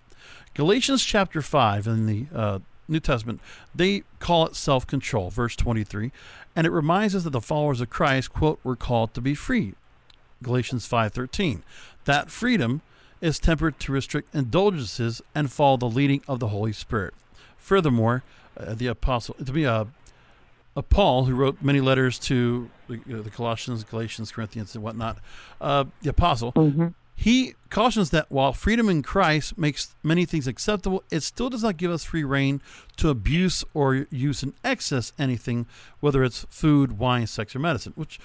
Galatians 0.53 1.03
chapter 1.03 1.41
5 1.41 1.88
in 1.88 2.05
the 2.05 2.25
uh, 2.34 2.60
New 2.89 3.00
Testament, 3.00 3.39
they 3.74 4.03
call 4.19 4.46
it 4.46 4.55
self 4.55 4.86
control, 4.88 5.29
verse 5.29 5.55
23, 5.55 6.12
and 6.55 6.67
it 6.67 6.72
reminds 6.72 7.15
us 7.15 7.24
that 7.24 7.29
the 7.29 7.41
followers 7.41 7.81
of 7.81 7.89
Christ, 7.89 8.34
quote, 8.34 8.60
were 8.63 8.75
called 8.75 9.13
to 9.13 9.22
be 9.22 9.36
free. 9.36 9.74
Galatians 10.41 10.88
5:13. 10.88 11.63
That 12.05 12.31
freedom 12.31 12.81
is 13.22 13.39
tempered 13.39 13.79
to 13.81 13.91
restrict 13.91 14.34
indulgences 14.34 15.22
and 15.36 15.51
follow 15.51 15.77
the 15.77 15.89
leading 15.89 16.22
of 16.27 16.39
the 16.39 16.48
Holy 16.48 16.72
Spirit. 16.72 17.13
Furthermore, 17.58 18.24
uh, 18.58 18.74
the 18.74 18.88
apostle 18.88 19.36
to 19.36 19.51
be 19.51 19.65
a, 19.65 19.88
a 20.75 20.81
Paul 20.81 21.25
who 21.25 21.36
wrote 21.36 21.62
many 21.62 21.81
letters 21.81 22.17
to 22.19 22.69
the, 22.88 22.96
uh, 22.96 23.22
the 23.22 23.29
Colossians, 23.29 23.84
Galatians, 23.84 24.31
Corinthians, 24.31 24.74
and 24.74 24.84
whatnot. 24.84 25.17
Uh, 25.60 25.86
the 26.01 26.10
apostle 26.10 26.53
Mm-hmm. 26.53 26.88
He 27.20 27.54
cautions 27.70 28.12
that 28.12 28.32
while 28.32 28.54
freedom 28.54 28.88
in 28.88 29.04
Christ 29.04 29.58
makes 29.58 29.94
many 30.02 30.24
things 30.24 30.48
acceptable, 30.48 31.04
it 31.12 31.20
still 31.20 31.50
does 31.50 31.64
not 31.64 31.76
give 31.76 31.92
us 31.92 32.06
free 32.06 32.24
reign 32.24 32.62
to 32.96 33.10
abuse 33.10 33.66
or 33.74 34.08
use 34.10 34.42
in 34.42 34.54
excess 34.64 35.12
anything, 35.20 35.66
whether 36.00 36.24
it's 36.24 36.46
food, 36.50 36.98
wine, 36.98 37.28
sex, 37.28 37.54
or 37.54 37.60
medicine. 37.60 37.92
Which, 37.98 38.22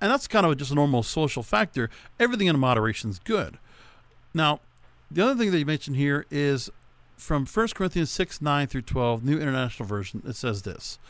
and 0.00 0.12
that's 0.12 0.28
kind 0.28 0.46
of 0.46 0.56
just 0.56 0.70
a 0.70 0.76
normal 0.76 1.02
social 1.02 1.42
factor. 1.42 1.90
Everything 2.20 2.46
in 2.46 2.56
moderation 2.56 3.10
is 3.10 3.18
good. 3.18 3.58
Now, 4.32 4.60
the 5.10 5.24
other 5.24 5.34
thing 5.34 5.50
that 5.50 5.58
you 5.58 5.66
mentioned 5.66 5.96
here 5.96 6.24
is 6.30 6.70
from 7.16 7.46
1 7.46 7.68
Corinthians 7.74 8.12
6 8.12 8.40
9 8.40 8.68
through 8.68 8.82
12, 8.82 9.24
New 9.24 9.40
International 9.40 9.88
Version. 9.88 10.22
It 10.24 10.36
says 10.36 10.62
this 10.62 11.00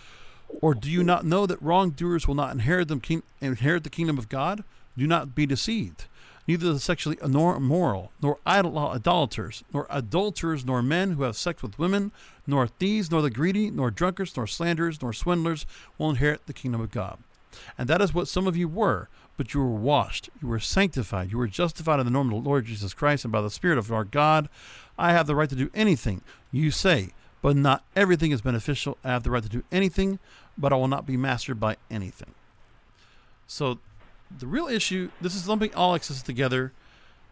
Or 0.62 0.75
do 0.75 0.90
you 0.90 1.05
not 1.05 1.26
know 1.26 1.45
that 1.45 1.61
wrongdoers 1.61 2.26
will 2.26 2.35
not 2.35 2.52
inherit, 2.52 2.88
them 2.88 3.02
inherit 3.43 3.85
the 3.85 3.90
kingdom 3.90 4.16
of 4.16 4.31
God? 4.31 4.64
Do 4.97 5.07
not 5.07 5.35
be 5.35 5.45
deceived. 5.45 6.07
Neither 6.46 6.72
the 6.72 6.80
sexually 6.80 7.18
immoral, 7.22 8.12
nor 8.22 8.38
idol- 8.46 8.78
idolaters, 8.78 9.64
nor 9.72 9.86
adulterers, 9.90 10.64
nor 10.64 10.82
men 10.82 11.12
who 11.12 11.24
have 11.24 11.36
sex 11.36 11.62
with 11.62 11.78
women, 11.78 12.12
nor 12.46 12.68
thieves, 12.68 13.10
nor 13.10 13.20
the 13.22 13.30
greedy, 13.30 13.70
nor 13.70 13.90
drunkards, 13.90 14.36
nor 14.36 14.46
slanderers, 14.46 15.02
nor 15.02 15.12
swindlers 15.12 15.66
will 15.98 16.10
inherit 16.10 16.46
the 16.46 16.52
kingdom 16.52 16.80
of 16.80 16.92
God. 16.92 17.18
And 17.76 17.88
that 17.88 18.00
is 18.00 18.14
what 18.14 18.28
some 18.28 18.46
of 18.46 18.56
you 18.56 18.68
were, 18.68 19.08
but 19.36 19.54
you 19.54 19.60
were 19.60 19.66
washed, 19.66 20.30
you 20.40 20.48
were 20.48 20.60
sanctified, 20.60 21.30
you 21.30 21.38
were 21.38 21.48
justified 21.48 22.00
in 22.00 22.06
the 22.06 22.12
name 22.12 22.32
of 22.32 22.42
the 22.42 22.48
Lord 22.48 22.66
Jesus 22.66 22.94
Christ 22.94 23.24
and 23.24 23.32
by 23.32 23.40
the 23.40 23.50
Spirit 23.50 23.78
of 23.78 23.92
our 23.92 24.04
God. 24.04 24.48
I 24.98 25.12
have 25.12 25.26
the 25.26 25.35
right 25.35 25.48
to 25.48 25.56
do 25.56 25.70
anything 25.74 26.22
you 26.52 26.70
say, 26.70 27.11
but 27.42 27.56
not 27.56 27.85
everything 27.94 28.30
is 28.30 28.40
beneficial. 28.40 28.96
I 29.04 29.11
have 29.11 29.22
the 29.22 29.30
right 29.30 29.42
to 29.42 29.48
do 29.48 29.64
anything, 29.70 30.18
but 30.56 30.72
I 30.72 30.76
will 30.76 30.88
not 30.88 31.06
be 31.06 31.16
mastered 31.16 31.61
by 31.61 31.76
anything. 31.90 32.35
So, 33.46 33.78
the 34.36 34.46
real 34.46 34.66
issue 34.66 35.10
this 35.20 35.34
is 35.34 35.48
lumping 35.48 35.74
all 35.74 35.94
excesses 35.94 36.22
together, 36.22 36.72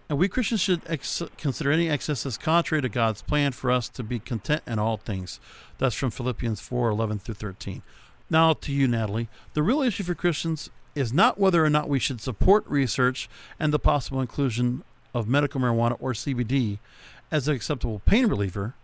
and 0.08 0.18
we 0.18 0.28
Christians 0.28 0.60
should 0.60 0.82
ex- 0.86 1.22
consider 1.38 1.70
any 1.70 1.88
excess 1.88 2.26
as 2.26 2.36
contrary 2.36 2.82
to 2.82 2.88
God's 2.88 3.22
plan 3.22 3.52
for 3.52 3.70
us 3.70 3.88
to 3.90 4.02
be 4.02 4.18
content 4.18 4.62
in 4.66 4.78
all 4.78 4.96
things. 4.96 5.40
That's 5.78 5.94
from 5.94 6.10
Philippians 6.10 6.60
4 6.60 6.90
11 6.90 7.18
through 7.20 7.34
13. 7.34 7.82
Now, 8.30 8.52
to 8.54 8.72
you, 8.72 8.88
Natalie. 8.88 9.28
The 9.54 9.62
real 9.62 9.82
issue 9.82 10.02
for 10.02 10.14
Christians 10.14 10.70
is 10.94 11.12
not 11.12 11.38
whether 11.38 11.64
or 11.64 11.70
not 11.70 11.88
we 11.88 11.98
should 11.98 12.20
support 12.20 12.64
research 12.66 13.28
and 13.58 13.72
the 13.72 13.78
possible 13.78 14.20
inclusion 14.20 14.82
of 15.12 15.28
medical 15.28 15.60
marijuana 15.60 15.96
or 16.00 16.12
CBD 16.12 16.78
as 17.30 17.48
an 17.48 17.54
acceptable 17.54 18.00
pain 18.04 18.26
reliever. 18.26 18.74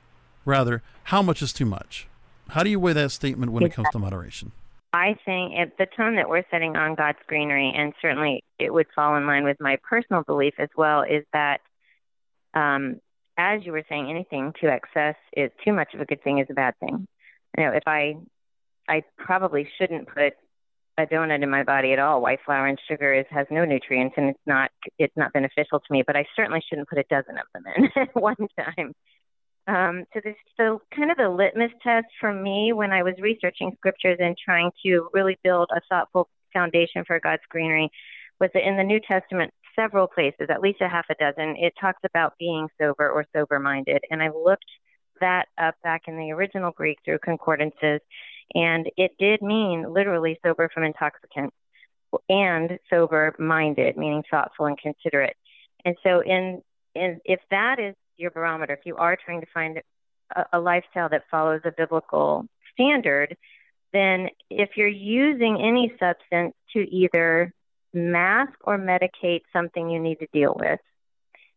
Rather, 0.44 0.82
how 1.04 1.22
much 1.22 1.42
is 1.42 1.52
too 1.52 1.66
much? 1.66 2.08
How 2.50 2.62
do 2.62 2.70
you 2.70 2.80
weigh 2.80 2.94
that 2.94 3.12
statement 3.12 3.52
when 3.52 3.62
it 3.62 3.72
comes 3.72 3.88
to 3.92 3.98
moderation? 3.98 4.52
I 4.92 5.14
think 5.24 5.55
at 5.57 5.79
the 5.79 5.87
tone 5.96 6.16
that 6.16 6.29
we're 6.29 6.44
setting 6.50 6.76
on 6.76 6.96
God's 6.96 7.18
greenery, 7.26 7.72
and 7.76 7.92
certainly 8.03 8.42
it 8.59 8.72
would 8.72 8.87
fall 8.94 9.16
in 9.16 9.26
line 9.26 9.44
with 9.44 9.59
my 9.61 9.79
personal 9.88 10.22
belief 10.22 10.55
as 10.59 10.68
well, 10.76 11.03
is 11.03 11.24
that, 11.33 11.61
um, 12.55 13.00
as 13.38 13.64
you 13.64 13.72
were 13.72 13.85
saying, 13.88 14.11
anything 14.11 14.53
to 14.61 14.68
excess 14.68 15.14
is 15.37 15.50
too 15.64 15.72
much 15.72 15.94
of 15.94 16.00
a 16.00 16.05
good 16.05 16.22
thing 16.24 16.38
is 16.38 16.48
a 16.50 16.55
bad 16.55 16.74
thing. 16.81 17.07
You 17.57 17.64
know, 17.64 17.72
if 17.72 17.85
I, 17.87 18.16
I 18.88 19.05
probably 19.16 19.68
shouldn't 19.79 20.09
put 20.09 20.35
a 20.98 21.07
donut 21.07 21.42
in 21.42 21.50
my 21.50 21.62
body 21.62 21.92
at 21.92 21.98
all. 21.98 22.20
White 22.20 22.40
flour 22.44 22.66
and 22.66 22.79
sugar 22.88 23.12
is 23.12 23.26
has 23.31 23.46
no 23.50 23.64
nutrients, 23.64 24.14
and 24.16 24.31
it's 24.31 24.46
not 24.46 24.70
it's 24.98 25.16
not 25.16 25.33
beneficial 25.33 25.81
to 25.81 25.92
me. 25.92 26.03
But 26.07 26.16
I 26.16 26.26
certainly 26.37 26.62
shouldn't 26.68 26.88
put 26.88 26.98
a 26.98 27.05
dozen 27.09 27.38
of 27.38 27.46
them 27.55 27.64
in 27.76 27.88
at 28.03 28.14
one 28.14 28.37
time. 28.59 28.94
Um, 29.66 30.04
so 30.12 30.20
this 30.24 30.34
so 30.56 30.82
kind 30.94 31.10
of 31.10 31.16
the 31.16 31.28
litmus 31.28 31.70
test 31.82 32.06
for 32.20 32.32
me 32.32 32.72
when 32.72 32.92
I 32.92 33.02
was 33.02 33.14
researching 33.20 33.72
scriptures 33.76 34.18
and 34.20 34.36
trying 34.42 34.70
to 34.84 35.08
really 35.12 35.38
build 35.44 35.70
a 35.74 35.80
thoughtful 35.88 36.28
foundation 36.52 37.04
for 37.06 37.20
God's 37.20 37.42
greenery 37.48 37.90
was 38.40 38.50
that 38.54 38.66
in 38.66 38.76
the 38.76 38.82
New 38.82 39.00
Testament, 39.00 39.52
several 39.76 40.08
places, 40.08 40.48
at 40.48 40.60
least 40.60 40.80
a 40.80 40.88
half 40.88 41.06
a 41.10 41.14
dozen, 41.14 41.56
it 41.58 41.74
talks 41.80 42.00
about 42.04 42.34
being 42.38 42.68
sober 42.80 43.08
or 43.08 43.26
sober 43.34 43.58
minded. 43.58 44.02
And 44.10 44.22
I 44.22 44.30
looked 44.30 44.64
that 45.20 45.46
up 45.58 45.74
back 45.82 46.02
in 46.06 46.16
the 46.16 46.32
original 46.32 46.72
Greek 46.72 46.98
through 47.04 47.18
concordances, 47.18 48.00
and 48.54 48.90
it 48.96 49.12
did 49.18 49.42
mean 49.42 49.92
literally 49.92 50.38
sober 50.44 50.70
from 50.72 50.84
intoxicant 50.84 51.52
and 52.28 52.78
sober 52.88 53.34
minded, 53.38 53.96
meaning 53.96 54.22
thoughtful 54.30 54.66
and 54.66 54.78
considerate. 54.78 55.36
And 55.84 55.96
so 56.02 56.20
in 56.20 56.62
in 56.94 57.20
if 57.24 57.40
that 57.50 57.78
is 57.78 57.94
your 58.20 58.30
barometer, 58.30 58.74
if 58.74 58.85
you 58.85 58.96
are 58.96 59.16
trying 59.16 59.40
to 59.40 59.46
find 59.52 59.80
a, 60.37 60.44
a 60.52 60.61
lifestyle 60.61 61.09
that 61.09 61.24
follows 61.30 61.61
a 61.64 61.72
biblical 61.72 62.46
standard, 62.72 63.37
then 63.92 64.28
if 64.50 64.70
you're 64.76 64.88
using 64.88 65.59
any 65.61 65.92
substance 65.98 66.54
to 66.72 66.80
either 66.94 67.52
mask 67.92 68.52
or 68.62 68.78
medicate 68.78 69.42
something 69.52 69.90
you 69.90 69.98
need 70.00 70.18
to 70.20 70.28
deal 70.33 70.56
with, 70.59 70.80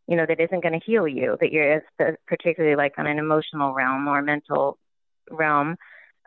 you 0.08 0.18
know, 0.18 0.26
that 0.26 0.40
isn't 0.40 0.64
going 0.64 0.78
to 0.78 0.86
heal 0.86 1.08
you, 1.08 1.38
that 1.40 1.52
you're 1.52 1.84
particularly 2.28 2.76
like 2.76 2.94
on 2.98 3.08
an 3.08 3.20
emotional 3.20 3.74
realm 3.74 4.08
or 4.08 4.22
mental 4.22 4.78
realm, 5.30 5.78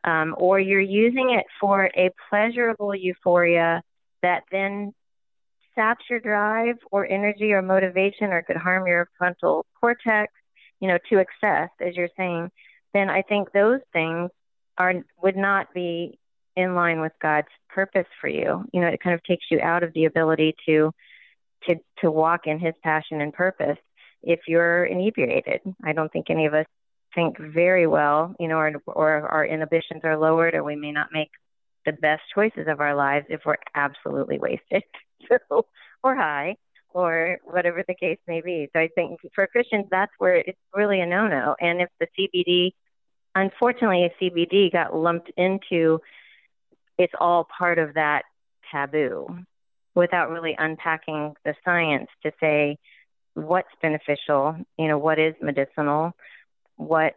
um, 0.04 0.34
or 0.38 0.60
you're 0.60 0.80
using 0.80 1.30
it 1.30 1.46
for 1.60 1.90
a 1.96 2.10
pleasurable 2.30 2.94
euphoria 2.94 3.82
that 4.22 4.44
then 4.50 4.94
saps 5.76 6.04
your 6.10 6.18
drive 6.18 6.76
or 6.90 7.06
energy 7.06 7.52
or 7.52 7.62
motivation 7.62 8.32
or 8.32 8.42
could 8.42 8.56
harm 8.56 8.86
your 8.86 9.08
frontal 9.16 9.64
cortex, 9.80 10.32
you 10.80 10.88
know, 10.88 10.98
to 11.08 11.18
excess, 11.18 11.70
as 11.80 11.94
you're 11.94 12.08
saying, 12.16 12.50
then 12.92 13.08
I 13.08 13.22
think 13.22 13.52
those 13.52 13.80
things 13.92 14.30
are 14.78 14.94
would 15.22 15.36
not 15.36 15.72
be 15.72 16.18
in 16.56 16.74
line 16.74 17.00
with 17.00 17.12
God's 17.20 17.48
purpose 17.68 18.06
for 18.20 18.28
you. 18.28 18.64
You 18.72 18.80
know, 18.80 18.88
it 18.88 19.00
kind 19.00 19.14
of 19.14 19.22
takes 19.22 19.44
you 19.50 19.60
out 19.60 19.82
of 19.82 19.92
the 19.92 20.06
ability 20.06 20.56
to 20.66 20.92
to 21.68 21.76
to 22.00 22.10
walk 22.10 22.46
in 22.46 22.58
his 22.58 22.74
passion 22.82 23.20
and 23.20 23.32
purpose 23.32 23.78
if 24.22 24.40
you're 24.48 24.84
inebriated. 24.84 25.60
I 25.84 25.92
don't 25.92 26.12
think 26.12 26.30
any 26.30 26.46
of 26.46 26.54
us 26.54 26.66
think 27.14 27.38
very 27.38 27.86
well, 27.86 28.34
you 28.38 28.48
know, 28.48 28.56
or, 28.56 28.72
or 28.86 29.28
our 29.28 29.46
inhibitions 29.46 30.02
are 30.04 30.18
lowered 30.18 30.54
or 30.54 30.64
we 30.64 30.76
may 30.76 30.92
not 30.92 31.08
make 31.12 31.30
the 31.84 31.92
best 31.92 32.22
choices 32.34 32.66
of 32.68 32.80
our 32.80 32.94
lives 32.94 33.26
if 33.30 33.40
we're 33.46 33.56
absolutely 33.74 34.38
wasted 34.38 34.82
or 36.02 36.14
high 36.14 36.56
or 36.96 37.38
whatever 37.44 37.84
the 37.86 37.94
case 37.94 38.18
may 38.26 38.40
be. 38.40 38.68
So 38.72 38.80
I 38.80 38.88
think 38.94 39.20
for 39.34 39.46
Christians, 39.46 39.86
that's 39.90 40.12
where 40.18 40.36
it's 40.36 40.58
really 40.74 41.00
a 41.00 41.06
no 41.06 41.26
no. 41.26 41.54
And 41.60 41.82
if 41.82 41.88
the 42.00 42.06
CBD, 42.18 42.72
unfortunately, 43.34 44.04
if 44.04 44.12
CBD 44.20 44.72
got 44.72 44.96
lumped 44.96 45.30
into, 45.36 46.00
it's 46.98 47.12
all 47.20 47.46
part 47.58 47.78
of 47.78 47.94
that 47.94 48.22
taboo 48.72 49.26
without 49.94 50.30
really 50.30 50.54
unpacking 50.58 51.34
the 51.44 51.54
science 51.64 52.08
to 52.22 52.32
say 52.40 52.78
what's 53.34 53.68
beneficial, 53.82 54.56
you 54.78 54.88
know, 54.88 54.98
what 54.98 55.18
is 55.18 55.34
medicinal, 55.42 56.12
what 56.76 57.14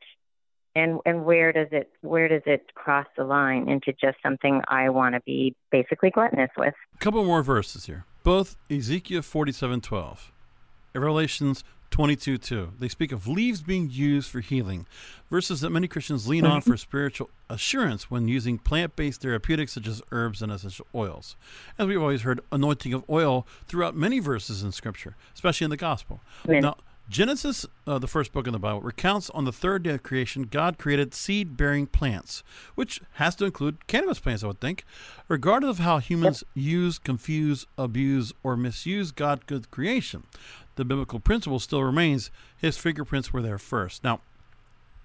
and 0.79 0.99
and 1.05 1.25
where 1.25 1.51
does 1.51 1.67
it 1.71 1.91
where 2.01 2.27
does 2.27 2.41
it 2.45 2.73
cross 2.75 3.07
the 3.17 3.23
line 3.23 3.69
into 3.69 3.93
just 3.93 4.17
something 4.23 4.61
I 4.67 4.89
want 4.89 5.15
to 5.15 5.21
be 5.21 5.55
basically 5.71 6.09
gluttonous 6.09 6.51
with? 6.57 6.73
A 6.95 6.97
couple 6.97 7.23
more 7.23 7.43
verses 7.43 7.85
here. 7.85 8.05
Both 8.23 8.57
Ezekiel 8.69 9.21
forty-seven 9.21 9.81
twelve, 9.81 10.31
Revelations 10.93 11.63
22 11.91 12.37
2. 12.37 12.73
They 12.79 12.87
speak 12.87 13.11
of 13.11 13.27
leaves 13.27 13.61
being 13.61 13.89
used 13.89 14.29
for 14.29 14.39
healing, 14.39 14.85
verses 15.29 15.61
that 15.61 15.69
many 15.69 15.87
Christians 15.87 16.27
lean 16.27 16.45
on 16.45 16.61
for 16.61 16.77
spiritual 16.77 17.29
assurance 17.49 18.11
when 18.11 18.27
using 18.27 18.57
plant 18.57 18.95
based 18.95 19.21
therapeutics 19.21 19.73
such 19.73 19.87
as 19.87 20.01
herbs 20.11 20.41
and 20.41 20.51
essential 20.51 20.85
oils. 20.93 21.35
As 21.77 21.87
we've 21.87 22.01
always 22.01 22.21
heard, 22.21 22.41
anointing 22.51 22.93
of 22.93 23.03
oil 23.09 23.47
throughout 23.65 23.95
many 23.95 24.19
verses 24.19 24.63
in 24.63 24.71
Scripture, 24.71 25.15
especially 25.33 25.65
in 25.65 25.71
the 25.71 25.77
Gospel. 25.77 26.21
Amen. 26.47 26.61
Now, 26.61 26.77
Genesis, 27.09 27.65
uh, 27.87 27.97
the 27.97 28.07
first 28.07 28.31
book 28.31 28.45
in 28.45 28.53
the 28.53 28.59
Bible, 28.59 28.81
recounts 28.81 29.31
on 29.31 29.43
the 29.43 29.51
third 29.51 29.81
day 29.81 29.95
of 29.95 30.03
creation, 30.03 30.43
God 30.43 30.77
created 30.77 31.15
seed 31.15 31.57
bearing 31.57 31.87
plants, 31.87 32.43
which 32.75 33.01
has 33.13 33.33
to 33.35 33.45
include 33.45 33.87
cannabis 33.87 34.19
plants, 34.19 34.43
I 34.43 34.47
would 34.47 34.59
think. 34.59 34.85
Regardless 35.27 35.79
of 35.79 35.83
how 35.83 35.97
humans 35.97 36.43
use, 36.53 36.99
confuse, 36.99 37.65
abuse, 37.79 38.31
or 38.43 38.55
misuse 38.55 39.11
God's 39.11 39.41
good 39.47 39.71
creation, 39.71 40.23
the 40.75 40.85
biblical 40.85 41.19
principle 41.19 41.59
still 41.59 41.83
remains 41.83 42.29
his 42.55 42.77
fingerprints 42.77 43.33
were 43.33 43.41
there 43.41 43.57
first. 43.57 44.03
Now, 44.03 44.21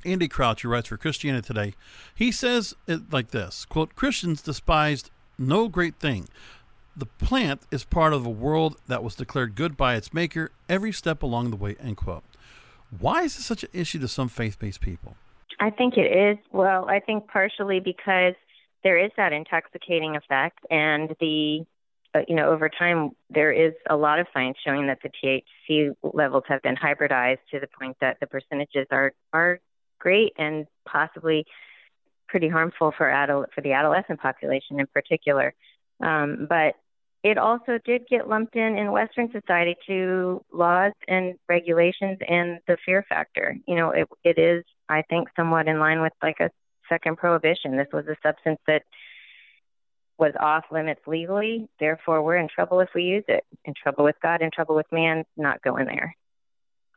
Andy 0.05 0.29
Crouch, 0.29 0.61
who 0.61 0.69
writes 0.69 0.89
for 0.89 0.99
Christianity 0.99 1.47
Today, 1.47 1.75
he 2.15 2.31
says 2.31 2.75
it 2.87 3.11
like 3.15 3.31
this 3.31 3.65
quote, 3.65 3.97
Christians 3.97 4.43
despised 4.43 5.11
no 5.39 5.69
great 5.69 5.97
thing. 5.97 6.29
The 6.97 7.07
plant 7.07 7.63
is 7.73 7.85
part 7.85 8.13
of 8.13 8.25
a 8.25 8.31
world 8.31 8.77
that 8.87 9.03
was 9.03 9.17
declared 9.17 9.57
good 9.57 9.77
by 9.77 9.97
its 9.97 10.15
maker 10.15 10.53
every 10.69 10.93
step 10.93 11.23
along 11.23 11.51
the 11.51 11.57
way, 11.57 11.77
end 11.81 11.97
quote. 11.97 12.23
Why 12.99 13.23
is 13.23 13.37
this 13.37 13.45
such 13.45 13.65
an 13.65 13.71
issue 13.73 13.99
to 13.99 14.09
some 14.09 14.29
faith 14.29 14.59
based 14.59 14.81
people? 14.81 15.17
I 15.61 15.71
think 15.71 15.97
it 15.97 16.03
is. 16.03 16.39
Well, 16.53 16.89
I 16.89 17.01
think 17.01 17.27
partially 17.27 17.81
because 17.81 18.35
there 18.85 19.03
is 19.03 19.11
that 19.17 19.33
intoxicating 19.33 20.15
effect, 20.15 20.59
and 20.71 21.15
the 21.21 21.65
uh, 22.15 22.21
you 22.29 22.37
know 22.37 22.51
over 22.51 22.69
time 22.69 23.11
there 23.31 23.51
is 23.51 23.73
a 23.89 23.97
lot 23.97 24.21
of 24.21 24.27
science 24.33 24.57
showing 24.65 24.87
that 24.87 24.99
the 25.03 25.11
THC 25.11 25.95
levels 26.03 26.45
have 26.49 26.63
been 26.63 26.77
hybridized 26.77 27.39
to 27.51 27.61
the 27.61 27.69
point 27.79 27.97
that 28.01 28.19
the 28.21 28.27
percentages 28.27 28.87
are 28.91 29.13
are 29.33 29.59
great 29.99 30.33
and 30.39 30.67
possibly 30.87 31.47
pretty 32.29 32.49
harmful 32.49 32.93
for 32.97 33.11
adult 33.11 33.49
for 33.55 33.63
the 33.63 33.73
adolescent 33.73 34.21
population 34.21 34.79
in 34.79 34.87
particular. 34.87 35.55
Um, 36.01 36.47
but 36.49 36.75
it 37.25 37.39
also 37.39 37.79
did 37.87 38.07
get 38.07 38.29
lumped 38.29 38.55
in 38.55 38.77
in 38.77 38.93
Western 38.93 39.33
society 39.33 39.75
to 39.87 40.45
laws 40.53 40.93
and 41.09 41.35
regulations 41.49 42.19
and 42.29 42.61
the 42.69 42.77
fear 42.85 43.05
factor. 43.09 43.57
You 43.67 43.77
know, 43.77 43.91
it, 43.91 44.07
it 44.23 44.39
is, 44.39 44.63
I 44.91 45.03
think, 45.09 45.29
somewhat 45.35 45.67
in 45.67 45.81
line 45.81 46.03
with 46.03 46.13
like 46.23 46.41
a 46.41 46.51
second 46.87 47.17
prohibition. 47.17 47.79
This 47.79 47.89
was 47.95 48.05
a 48.07 48.17
substance 48.23 48.61
that 48.67 48.83
was 50.19 50.35
off 50.39 50.65
limits 50.71 51.01
legally. 51.07 51.67
Therefore, 51.81 52.23
we're 52.23 52.37
in 52.37 52.49
trouble 52.55 52.81
if 52.81 52.91
we 52.95 53.05
use 53.05 53.25
it. 53.27 53.45
In 53.65 53.73
trouble 53.73 54.05
with 54.05 54.17
God, 54.23 54.43
in 54.43 54.51
trouble 54.51 54.77
with 54.77 54.87
man, 54.93 55.25
not 55.35 55.63
going 55.63 55.87
there. 55.87 56.15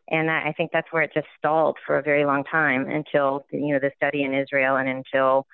And 0.09 0.29
I 0.29 0.53
think 0.57 0.71
that's 0.73 0.91
where 0.91 1.03
it 1.03 1.11
just 1.13 1.27
stalled 1.37 1.77
for 1.85 1.97
a 1.97 2.03
very 2.03 2.25
long 2.25 2.43
time 2.43 2.89
until 2.89 3.45
you 3.51 3.73
know 3.73 3.79
the 3.79 3.91
study 3.95 4.23
in 4.23 4.33
Israel 4.33 4.75
and 4.75 4.89
until 4.89 5.47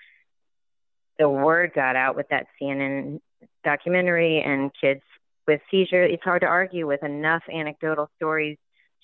the 1.20 1.30
word 1.30 1.72
got 1.74 1.96
out 1.96 2.16
with 2.16 2.28
that 2.30 2.48
CNN 2.62 3.20
documentary 3.64 4.42
and 4.42 4.72
kids 4.80 5.02
with 5.48 5.62
seizure. 5.70 6.04
It's 6.04 6.24
hard 6.24 6.42
to 6.42 6.48
argue 6.48 6.88
with 6.88 7.04
enough 7.04 7.44
anecdotal 7.54 8.10
stories 8.16 8.58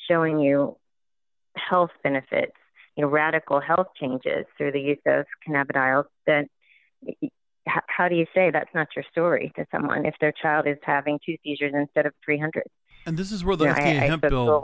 showing 0.09 0.39
you 0.39 0.77
health 1.55 1.91
benefits, 2.03 2.53
you 2.95 3.03
know, 3.03 3.09
radical 3.09 3.59
health 3.59 3.87
changes 3.99 4.45
through 4.57 4.71
the 4.71 4.79
use 4.79 4.99
of 5.05 5.25
cannabidiol 5.47 6.05
that 6.25 6.45
how 7.65 8.07
do 8.07 8.15
you 8.15 8.25
say 8.33 8.49
that's 8.51 8.73
not 8.73 8.87
your 8.95 9.05
story 9.11 9.51
to 9.55 9.65
someone 9.71 10.05
if 10.05 10.15
their 10.19 10.31
child 10.31 10.67
is 10.67 10.77
having 10.83 11.19
two 11.25 11.35
seizures 11.43 11.73
instead 11.75 12.05
of 12.05 12.13
300? 12.25 12.63
And 13.05 13.17
this 13.17 13.31
is 13.31 13.43
where 13.43 13.55
the 13.55 13.65
You 13.65 13.69
know, 13.71 13.75
FDA 13.75 13.99
I- 13.99 14.03
I 14.03 14.07
hemp 14.07 14.23
a 14.23 14.29
bill, 14.29 14.61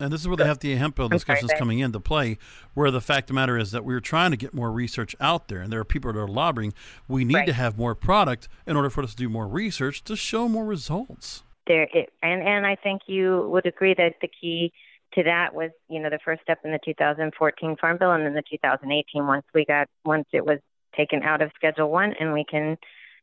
and 0.00 0.12
this 0.12 0.20
is 0.20 0.28
where 0.28 0.36
the 0.36 0.44
FDA 0.44 0.76
hemp 0.76 0.96
bill 0.96 1.06
I'm 1.06 1.10
discussion 1.10 1.44
is 1.46 1.52
coming 1.58 1.78
into 1.78 2.00
play. 2.00 2.38
Where 2.74 2.90
the 2.90 3.00
fact 3.00 3.24
of 3.24 3.28
the 3.28 3.34
matter 3.34 3.56
is 3.58 3.70
that 3.72 3.84
we're 3.84 4.00
trying 4.00 4.30
to 4.32 4.36
get 4.36 4.54
more 4.54 4.72
research 4.72 5.14
out 5.20 5.48
there, 5.48 5.60
and 5.60 5.72
there 5.72 5.80
are 5.80 5.84
people 5.84 6.12
that 6.12 6.18
are 6.18 6.26
lobbying. 6.28 6.72
We 7.06 7.24
need 7.24 7.34
Right. 7.34 7.46
to 7.46 7.52
have 7.52 7.78
more 7.78 7.94
product 7.94 8.48
in 8.66 8.76
order 8.76 8.90
for 8.90 9.02
us 9.04 9.10
to 9.10 9.16
do 9.16 9.28
more 9.28 9.46
research 9.46 10.02
to 10.04 10.16
show 10.16 10.48
more 10.48 10.64
results. 10.64 11.44
there 11.66 11.86
it, 11.94 12.10
and 12.22 12.42
and 12.42 12.66
I 12.66 12.74
think 12.76 13.02
you 13.06 13.46
would 13.52 13.66
agree 13.66 13.94
that 13.94 14.14
the 14.20 14.28
key 14.28 14.72
to 15.14 15.22
that 15.24 15.54
was 15.54 15.70
you 15.88 16.00
know 16.00 16.10
the 16.10 16.18
first 16.24 16.42
step 16.42 16.58
in 16.64 16.72
the 16.72 16.80
2014 16.84 17.76
Farm 17.76 17.96
Bill 17.98 18.12
and 18.12 18.24
then 18.24 18.34
the 18.34 18.42
2018 18.50 19.26
once 19.26 19.44
we 19.54 19.64
got 19.64 19.86
once 20.04 20.26
it 20.32 20.44
was 20.44 20.58
taken 20.96 21.22
out 21.22 21.42
of 21.42 21.52
Schedule 21.54 21.90
One 21.90 22.14
and 22.18 22.32
we 22.32 22.44
can 22.44 22.76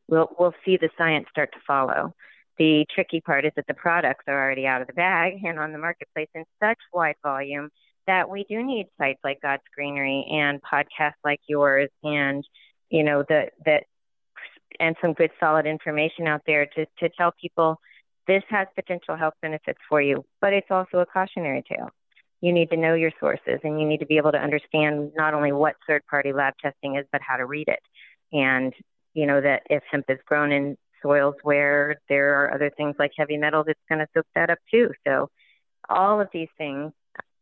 we'll 0.08 0.30
we'll 0.40 0.54
see 0.64 0.78
the 0.78 0.90
science 0.98 1.28
start 1.30 1.52
to 1.54 1.60
follow. 1.66 2.14
The 2.58 2.86
tricky 2.94 3.22
part 3.22 3.46
is 3.46 3.52
that 3.56 3.68
the 3.68 3.74
products 3.74 4.24
are 4.28 4.44
already 4.44 4.66
out 4.66 4.82
of 4.82 4.88
the 4.88 4.94
bag 4.94 5.44
and 5.44 5.60
on 5.60 5.72
the 5.72 5.78
marketplace 5.78 6.30
in 6.34 6.44
such 6.62 6.80
wide 6.94 7.16
volume 7.24 7.70
that 8.08 8.30
we 8.30 8.46
do 8.50 8.64
need 8.64 8.88
sites 8.98 9.20
like 9.24 9.42
God's 9.42 9.64
Greenery 9.76 10.26
and 10.32 10.62
podcasts 10.62 11.20
like 11.24 11.42
yours 11.48 11.90
and 12.04 12.44
you 12.90 13.04
know 13.04 13.24
the 13.28 13.48
that 13.66 13.84
and 14.80 14.96
some 15.02 15.14
good 15.14 15.32
solid 15.40 15.66
information 15.66 16.28
out 16.28 16.42
there 16.48 16.66
to 16.66 16.86
to 17.00 17.10
tell 17.18 17.34
people 17.40 17.80
this 18.28 18.44
has 18.50 18.68
potential 18.76 19.16
health 19.16 19.36
benefits 19.42 19.80
for 19.88 20.02
you, 20.02 20.26
but 20.42 20.54
it's 20.54 20.70
also 20.70 21.00
a 21.00 21.06
cautionary 21.06 21.64
tale. 21.68 21.90
You 22.42 22.52
need 22.54 22.70
to 22.70 22.78
know 22.78 22.94
your 22.94 23.12
sources 23.20 23.60
and 23.64 23.80
you 23.80 23.88
need 23.88 24.02
to 24.02 24.06
be 24.06 24.18
able 24.18 24.34
to 24.34 24.38
understand 24.38 25.12
not 25.16 25.34
only 25.34 25.52
what 25.52 25.76
third 25.88 26.06
party 26.08 26.34
lab 26.34 26.54
testing 26.62 26.98
is, 26.98 27.06
but 27.12 27.22
how 27.26 27.38
to 27.38 27.46
read 27.46 27.68
it. 27.68 27.80
And, 28.34 28.74
you 29.14 29.26
know, 29.26 29.42
that 29.42 29.64
if 29.70 29.82
hemp 29.90 30.06
is 30.10 30.20
grown 30.26 30.52
in 30.52 30.78
soils 31.02 31.36
where 31.44 31.98
there 32.10 32.44
are 32.44 32.54
other 32.54 32.72
things 32.76 32.96
like 33.00 33.12
heavy 33.18 33.38
metals, 33.38 33.66
it's 33.68 33.80
going 33.90 34.00
to 34.00 34.08
soak 34.14 34.26
that 34.36 34.50
up 34.50 34.60
too. 34.70 34.92
So, 35.06 35.30
all 35.90 36.20
of 36.20 36.28
these 36.34 36.50
things 36.58 36.92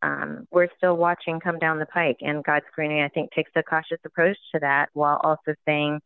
um, 0.06 0.48
we're 0.52 0.68
still 0.78 0.98
watching 0.98 1.40
come 1.40 1.58
down 1.58 1.80
the 1.80 1.86
pike. 1.86 2.18
And 2.22 2.44
God's 2.44 2.66
Greenery, 2.74 3.04
I 3.04 3.10
think, 3.10 3.32
takes 3.32 3.52
a 3.56 3.64
cautious 3.64 3.98
approach 4.06 4.38
to 4.54 4.60
that 4.60 4.90
while 4.94 5.20
also 5.24 5.56
saying, 5.66 6.00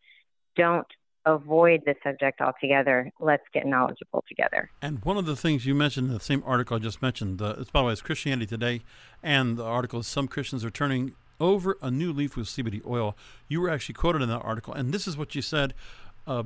don't 0.56 0.88
avoid 1.26 1.82
the 1.86 1.96
subject 2.04 2.40
altogether. 2.40 3.12
Let's 3.20 3.44
get 3.54 3.66
knowledgeable 3.66 4.24
together. 4.28 4.70
And 4.82 5.04
one 5.04 5.18
of 5.18 5.26
the 5.26 5.36
things 5.36 5.66
you 5.66 5.76
mentioned 5.76 6.08
in 6.08 6.14
the 6.14 6.20
same 6.20 6.44
article 6.46 6.78
I 6.78 6.80
just 6.80 7.02
mentioned, 7.02 7.42
it's 7.42 7.72
by 7.72 7.82
the 7.82 7.88
way, 7.88 7.94
it's 7.94 8.02
Christianity 8.02 8.48
Today, 8.48 8.82
and 9.22 9.58
the 9.58 9.66
article 9.66 10.00
is 10.00 10.08
Some 10.08 10.28
Christians 10.28 10.64
Are 10.64 10.70
Turning 10.70 11.14
Over 11.40 11.78
a 11.82 11.92
New 11.92 12.14
Leaf 12.14 12.38
with 12.38 12.48
CBD 12.48 12.86
Oil. 12.88 13.18
You 13.48 13.60
were 13.60 13.70
actually 13.70 13.96
quoted 13.96 14.22
in 14.22 14.30
that 14.30 14.40
article, 14.40 14.74
and 14.74 14.94
this 14.94 15.08
is 15.08 15.18
what 15.18 15.36
you 15.36 15.42
said 15.42 15.74
uh, 16.26 16.44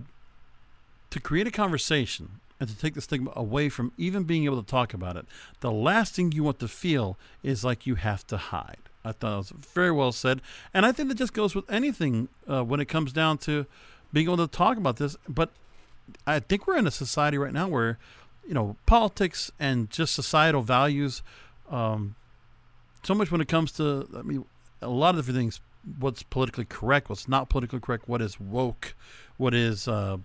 to 1.13 1.19
create 1.19 1.45
a 1.45 1.51
conversation 1.51 2.39
and 2.59 2.67
to 2.67 2.75
take 2.75 2.95
the 2.95 3.01
stigma 3.01 3.31
away 3.35 3.69
from 3.69 3.91
even 3.99 4.23
being 4.23 4.45
able 4.45 4.59
to 4.59 4.67
talk 4.67 4.95
about 4.95 5.15
it, 5.15 5.27
the 5.59 5.71
last 5.71 6.15
thing 6.15 6.31
you 6.31 6.43
want 6.43 6.57
to 6.57 6.67
feel 6.67 7.19
is 7.43 7.63
like 7.63 7.85
you 7.85 7.93
have 7.93 8.25
to 8.25 8.35
hide. 8.35 8.79
I 9.05 9.11
thought 9.11 9.33
it 9.33 9.37
was 9.37 9.49
very 9.75 9.91
well 9.91 10.11
said. 10.11 10.41
And 10.73 10.87
I 10.87 10.91
think 10.91 11.09
that 11.09 11.15
just 11.19 11.33
goes 11.33 11.53
with 11.53 11.69
anything 11.71 12.29
uh, 12.49 12.63
when 12.63 12.79
it 12.79 12.85
comes 12.85 13.13
down 13.13 13.37
to 13.39 13.67
being 14.11 14.25
able 14.25 14.37
to 14.37 14.47
talk 14.47 14.77
about 14.77 14.97
this. 14.97 15.15
But 15.29 15.51
I 16.25 16.39
think 16.39 16.65
we're 16.65 16.77
in 16.77 16.87
a 16.87 16.91
society 16.91 17.37
right 17.37 17.53
now 17.53 17.67
where, 17.67 17.99
you 18.47 18.55
know, 18.55 18.75
politics 18.87 19.51
and 19.59 19.91
just 19.91 20.15
societal 20.15 20.63
values, 20.63 21.21
um, 21.69 22.15
so 23.03 23.13
much 23.13 23.31
when 23.31 23.39
it 23.39 23.47
comes 23.47 23.71
to, 23.73 24.09
I 24.17 24.23
mean, 24.23 24.45
a 24.81 24.89
lot 24.89 25.11
of 25.11 25.17
different 25.17 25.37
things. 25.37 25.61
What's 25.99 26.23
politically 26.23 26.65
correct? 26.65 27.09
What's 27.09 27.27
not 27.27 27.49
politically 27.49 27.81
correct? 27.81 28.09
What 28.09 28.21
is 28.21 28.39
woke? 28.39 28.95
What 29.37 29.53
is, 29.53 29.87
uh, 29.87 30.17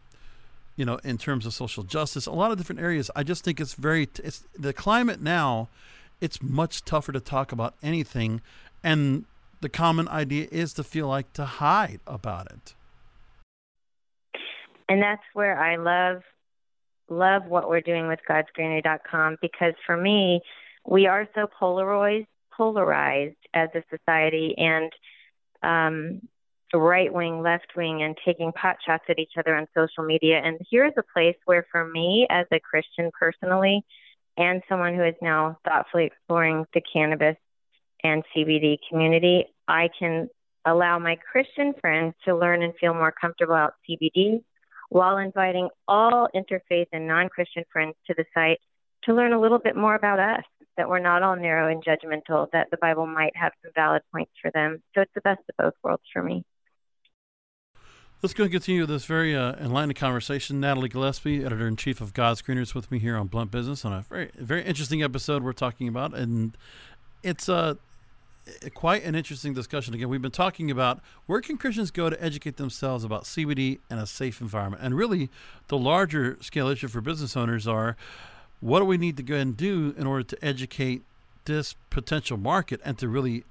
you 0.79 0.85
know, 0.85 1.01
in 1.03 1.19
terms 1.19 1.45
of 1.45 1.53
social 1.53 1.83
justice? 1.83 2.27
A 2.27 2.31
lot 2.31 2.53
of 2.53 2.57
different 2.57 2.81
areas. 2.81 3.11
I 3.17 3.25
just 3.25 3.43
think 3.45 3.61
it's 3.61 3.75
very. 3.75 4.09
It's 4.23 4.45
the 4.57 4.73
climate 4.73 5.21
now. 5.21 5.69
It's 6.21 6.41
much 6.41 6.85
tougher 6.85 7.13
to 7.13 7.21
talk 7.21 7.51
about 7.51 7.75
anything, 7.83 8.41
and 8.83 9.25
the 9.61 9.69
common 9.69 10.09
idea 10.09 10.47
is 10.53 10.73
to 10.75 10.85
feel 10.85 11.09
like 11.09 11.33
to 11.33 11.45
hide 11.45 12.01
about 12.07 12.47
it. 12.53 12.75
And 14.89 15.03
that's 15.03 15.23
where 15.35 15.61
I 15.61 15.77
love 15.77 16.23
love 17.11 17.47
what 17.47 17.69
we're 17.69 17.81
doing 17.81 18.07
with 18.07 18.21
godsgreenery.com 18.29 19.39
because 19.41 19.75
for 19.85 19.97
me, 19.97 20.41
we 20.87 21.07
are 21.07 21.27
so 21.35 21.47
polarized 21.59 22.29
polarized 22.57 23.37
as 23.55 23.69
a 23.75 23.83
society 23.91 24.55
and 24.57 24.93
um 25.63 26.21
right 26.75 27.13
wing, 27.13 27.43
left 27.43 27.69
wing, 27.77 28.03
and 28.03 28.17
taking 28.25 28.53
pot 28.53 28.77
shots 28.85 29.05
at 29.09 29.19
each 29.19 29.33
other 29.39 29.57
on 29.57 29.67
social 29.75 30.05
media. 30.05 30.41
And 30.43 30.59
here's 30.71 30.93
a 30.99 31.03
place 31.15 31.37
where, 31.47 31.67
for 31.73 31.87
me 31.87 32.27
as 32.31 32.47
a 32.53 32.61
Christian 32.61 33.11
personally, 33.19 33.85
and 34.37 34.63
someone 34.69 34.95
who 34.95 35.05
is 35.05 35.15
now 35.23 35.59
thoughtfully 35.65 36.05
exploring 36.05 36.65
the 36.75 36.83
cannabis 36.93 37.37
and 38.05 38.23
CBD 38.37 38.77
community, 38.89 39.47
I 39.67 39.89
can 39.99 40.29
allow 40.65 40.99
my 40.99 41.17
Christian 41.17 41.73
friends 41.81 42.15
to 42.25 42.37
learn 42.37 42.63
and 42.63 42.75
feel 42.81 42.95
more 42.95 43.13
comfortable 43.19 43.55
about 43.55 43.75
CBD 43.89 44.43
while 44.91 45.19
inviting 45.19 45.69
all 45.87 46.29
interfaith 46.35 46.87
and 46.93 47.07
non 47.07 47.29
Christian 47.29 47.65
friends 47.73 47.95
to 48.07 48.15
the 48.17 48.25
site 48.35 48.59
to 49.05 49.15
learn 49.15 49.33
a 49.33 49.41
little 49.41 49.59
bit 49.59 49.77
more 49.77 49.95
about 49.95 50.19
us, 50.19 50.45
that 50.77 50.89
we're 50.89 50.99
not 50.99 51.23
all 51.23 51.37
narrow 51.37 51.71
and 51.71 51.85
judgmental, 51.85 52.49
that 52.53 52.69
the 52.71 52.77
Bible 52.79 53.07
might 53.07 53.35
have 53.37 53.53
some 53.63 53.73
valid 53.75 54.03
points 54.13 54.33
for 54.41 54.51
them. 54.53 54.83
So 54.95 55.03
it's 55.03 55.15
the 55.15 55.21
best 55.21 55.41
of 55.49 55.57
both 55.57 55.75
worlds 55.83 56.03
for 56.13 56.23
me. 56.23 56.45
Let's 58.21 58.35
go 58.35 58.43
and 58.43 58.53
continue 58.53 58.85
this 58.85 59.05
very 59.05 59.37
uh, 59.37 59.53
enlightening 59.61 59.95
conversation. 59.95 60.59
Natalie 60.59 60.89
Gillespie, 60.89 61.45
editor 61.45 61.69
in 61.69 61.77
chief 61.77 62.01
of 62.01 62.15
God's 62.15 62.43
Greenery, 62.43 62.67
with 62.75 62.91
me 62.91 62.99
here 62.99 63.17
on 63.17 63.29
Blunt 63.29 63.53
Business 63.53 63.85
on 63.85 63.93
a 63.93 64.01
very 64.09 64.31
very 64.35 64.65
interesting 64.65 65.05
episode 65.05 65.45
we're 65.45 65.53
talking 65.53 65.87
about, 65.87 66.15
and 66.15 66.57
it's 67.23 67.49
uh, 67.49 67.75
quite 68.75 69.05
an 69.05 69.15
interesting 69.15 69.55
discussion. 69.55 69.95
Again, 69.95 70.09
we've 70.09 70.21
been 70.21 70.33
talking 70.33 70.69
about 70.69 70.99
where 71.27 71.41
can 71.41 71.59
Christians 71.59 71.93
go 71.93 72.11
to 72.11 72.21
educate 72.21 72.57
themselves 72.57 73.05
about 73.05 73.23
CBD 73.23 73.79
and 73.89 74.01
a 74.01 74.07
safe 74.07 74.41
environment, 74.41 74.83
and 74.83 74.97
really 74.97 75.31
the 75.69 75.79
larger 75.79 76.39
scale 76.41 76.67
issue 76.67 76.89
for 76.89 77.01
business 77.01 77.37
owners 77.37 77.69
are 77.69 77.97
what 78.59 78.81
do 78.81 78.85
we 78.85 78.99
need 78.99 79.17
to 79.19 79.23
go 79.23 79.37
and 79.37 79.57
do 79.57 79.95
in 79.97 80.09
order 80.09 80.25
to 80.25 80.45
educate 80.45 81.03
this 81.45 81.77
potential 81.89 82.37
market 82.37 82.81
and 82.85 82.99
to 82.99 83.07
really 83.07 83.45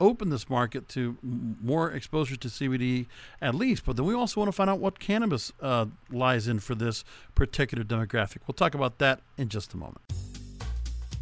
open 0.00 0.30
this 0.30 0.50
market 0.50 0.88
to 0.90 1.16
more 1.22 1.90
exposure 1.90 2.36
to 2.36 2.48
CBD 2.48 3.06
at 3.40 3.54
least. 3.54 3.84
But 3.84 3.96
then 3.96 4.06
we 4.06 4.14
also 4.14 4.40
want 4.40 4.48
to 4.48 4.52
find 4.52 4.68
out 4.70 4.80
what 4.80 4.98
cannabis 4.98 5.52
uh, 5.60 5.86
lies 6.10 6.48
in 6.48 6.60
for 6.60 6.74
this 6.74 7.04
particular 7.34 7.84
demographic. 7.84 8.38
We'll 8.46 8.54
talk 8.54 8.74
about 8.74 8.98
that 8.98 9.20
in 9.36 9.48
just 9.48 9.74
a 9.74 9.76
moment. 9.76 10.02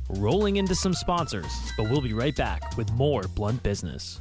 Rolling 0.08 0.56
into 0.56 0.74
some 0.74 0.94
sponsors, 0.94 1.52
but 1.76 1.88
we'll 1.88 2.02
be 2.02 2.12
right 2.12 2.36
back 2.36 2.76
with 2.76 2.90
more 2.92 3.22
Blunt 3.22 3.62
Business. 3.62 4.20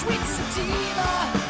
sweet 0.00 0.20
sativa. 0.20 1.49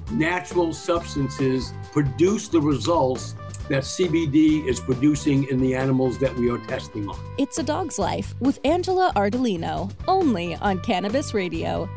natural 0.11 0.73
substances 0.73 1.73
produce 1.91 2.47
the 2.47 2.61
results 2.61 3.35
that 3.69 3.83
CBD 3.83 4.67
is 4.67 4.79
producing 4.79 5.47
in 5.49 5.59
the 5.59 5.75
animals 5.75 6.17
that 6.17 6.35
we 6.35 6.49
are 6.49 6.57
testing 6.59 7.07
on. 7.07 7.17
It's 7.37 7.57
a 7.57 7.63
Dog's 7.63 7.97
Life 7.97 8.35
with 8.39 8.59
Angela 8.65 9.13
Ardolino, 9.15 9.91
only 10.07 10.55
on 10.55 10.79
Cannabis 10.79 11.33
Radio. 11.33 11.89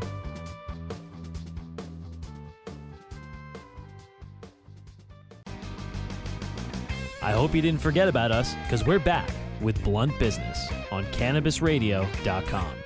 I 7.21 7.31
hope 7.31 7.55
you 7.55 7.61
didn't 7.61 7.81
forget 7.81 8.07
about 8.07 8.31
us 8.31 8.53
because 8.63 8.85
we're 8.85 8.99
back 8.99 9.29
with 9.59 9.83
Blunt 9.83 10.17
Business 10.19 10.69
on 10.91 11.05
CannabisRadio.com. 11.05 12.84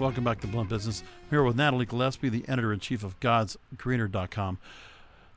Welcome 0.00 0.24
back 0.24 0.40
to 0.40 0.48
Blunt 0.48 0.68
Business. 0.68 1.02
I'm 1.02 1.30
here 1.30 1.44
with 1.44 1.54
Natalie 1.54 1.86
Gillespie, 1.86 2.28
the 2.28 2.44
editor 2.48 2.72
in 2.72 2.80
chief 2.80 3.04
of 3.04 3.18
God'sGreenery.com. 3.20 4.58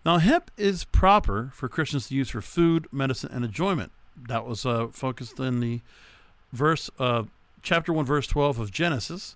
Now, 0.03 0.17
hemp 0.17 0.49
is 0.57 0.83
proper 0.83 1.51
for 1.53 1.69
Christians 1.69 2.07
to 2.07 2.15
use 2.15 2.29
for 2.29 2.41
food, 2.41 2.87
medicine, 2.91 3.29
and 3.31 3.45
enjoyment. 3.45 3.91
That 4.27 4.47
was 4.47 4.65
uh, 4.65 4.87
focused 4.87 5.39
in 5.39 5.59
the 5.59 5.81
verse, 6.51 6.89
uh, 6.97 7.25
chapter 7.61 7.93
1, 7.93 8.03
verse 8.03 8.25
12 8.25 8.57
of 8.57 8.71
Genesis. 8.71 9.35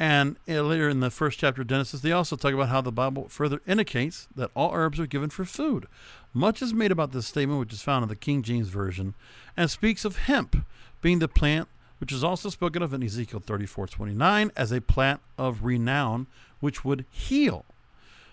And 0.00 0.36
later 0.48 0.88
in 0.88 0.98
the 1.00 1.10
first 1.10 1.38
chapter 1.38 1.62
of 1.62 1.68
Genesis, 1.68 2.00
they 2.00 2.12
also 2.12 2.34
talk 2.34 2.52
about 2.52 2.68
how 2.68 2.80
the 2.80 2.90
Bible 2.90 3.28
further 3.28 3.62
indicates 3.64 4.26
that 4.34 4.50
all 4.56 4.74
herbs 4.74 4.98
are 4.98 5.06
given 5.06 5.30
for 5.30 5.44
food. 5.44 5.86
Much 6.34 6.62
is 6.62 6.74
made 6.74 6.90
about 6.90 7.12
this 7.12 7.26
statement, 7.26 7.60
which 7.60 7.72
is 7.72 7.82
found 7.82 8.02
in 8.02 8.08
the 8.08 8.16
King 8.16 8.42
James 8.42 8.68
Version, 8.68 9.14
and 9.56 9.70
speaks 9.70 10.04
of 10.04 10.16
hemp 10.16 10.64
being 11.00 11.20
the 11.20 11.28
plant 11.28 11.68
which 11.98 12.12
is 12.12 12.22
also 12.24 12.48
spoken 12.48 12.82
of 12.82 12.92
in 12.94 13.02
Ezekiel 13.02 13.40
34 13.40 13.86
29 13.88 14.50
as 14.56 14.72
a 14.72 14.80
plant 14.80 15.20
of 15.36 15.64
renown, 15.64 16.26
which 16.60 16.84
would 16.84 17.04
heal. 17.10 17.64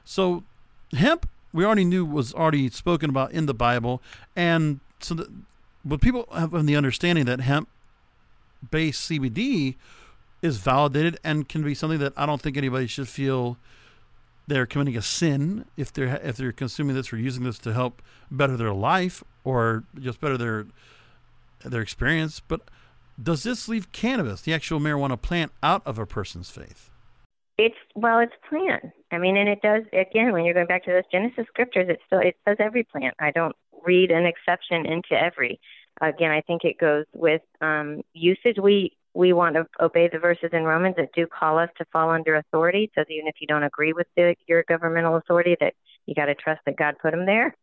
So, 0.04 0.44
hemp 0.94 1.28
we 1.52 1.64
already 1.64 1.86
knew 1.86 2.06
was 2.06 2.34
already 2.34 2.70
spoken 2.70 3.10
about 3.10 3.32
in 3.32 3.46
the 3.46 3.54
Bible, 3.54 4.02
and 4.36 4.80
so 5.00 5.16
the, 5.16 5.32
but 5.86 6.02
people 6.02 6.28
have 6.34 6.66
the 6.66 6.76
understanding 6.76 7.26
that 7.26 7.40
hemp-based 7.40 9.10
CBD 9.10 9.76
is 10.42 10.58
validated 10.58 11.18
and 11.24 11.48
can 11.48 11.64
be 11.64 11.74
something 11.74 12.00
that 12.00 12.14
I 12.18 12.26
don't 12.26 12.42
think 12.42 12.58
anybody 12.58 12.88
should 12.88 13.08
feel 13.08 13.58
they're 14.48 14.66
committing 14.66 14.98
a 14.98 15.02
sin 15.02 15.66
if 15.76 15.92
they're 15.92 16.20
if 16.24 16.38
they're 16.38 16.52
consuming 16.52 16.96
this 16.96 17.12
or 17.12 17.18
using 17.18 17.44
this 17.44 17.58
to 17.60 17.74
help 17.74 18.02
better 18.30 18.58
their 18.58 18.74
life 18.74 19.24
or 19.44 19.84
just 20.00 20.20
better 20.20 20.38
their 20.38 20.68
their 21.64 21.82
experience. 21.82 22.42
But 22.42 22.62
does 23.22 23.44
this 23.44 23.68
leave 23.68 23.92
cannabis, 23.92 24.42
the 24.42 24.54
actual 24.54 24.80
marijuana 24.80 25.22
plant, 25.22 25.52
out 25.64 25.82
of 25.86 25.98
a 25.98 26.06
person's 26.06 26.50
faith? 26.50 26.90
It's 27.58 27.76
well, 27.96 28.20
it's 28.20 28.34
plant. 28.50 28.84
I 29.12 29.18
mean, 29.18 29.38
and 29.38 29.48
it 29.48 29.62
does 29.62 29.84
again 29.94 30.34
when 30.34 30.44
you're 30.44 30.54
going 30.54 30.68
back 30.68 30.84
to 30.86 30.92
those 30.92 31.04
Genesis 31.12 31.46
scriptures. 31.48 31.88
It 31.90 32.00
still 32.06 32.20
it 32.20 32.36
says 32.46 32.58
every 32.60 32.84
plant. 32.84 33.16
I 33.20 33.32
don't 33.32 33.56
read 33.86 34.12
an 34.12 34.26
exception 34.26 34.86
into 34.86 35.14
every. 35.14 35.60
Again, 36.02 36.32
I 36.32 36.42
think 36.42 36.66
it 36.66 36.78
goes 36.78 37.06
with 37.14 37.42
um, 37.62 38.02
usage. 38.14 38.58
We 38.62 38.98
we 39.14 39.32
want 39.32 39.56
to 39.56 39.66
obey 39.80 40.10
the 40.12 40.20
verses 40.20 40.50
in 40.52 40.64
Romans 40.64 40.96
that 40.98 41.14
do 41.16 41.26
call 41.28 41.58
us 41.58 41.70
to 41.78 41.86
fall 41.94 42.10
under 42.10 42.36
authority. 42.36 42.92
So 42.96 43.06
even 43.10 43.28
if 43.28 43.36
you 43.40 43.48
don't 43.48 43.64
agree 43.64 43.94
with 43.94 44.08
the, 44.18 44.36
your 44.46 44.66
governmental 44.68 45.16
authority, 45.16 45.56
that 45.62 45.74
you 46.06 46.14
got 46.14 46.26
to 46.26 46.36
trust 46.36 46.60
that 46.66 46.76
God 46.76 46.96
put 47.02 47.12
them 47.12 47.26
there. 47.26 47.56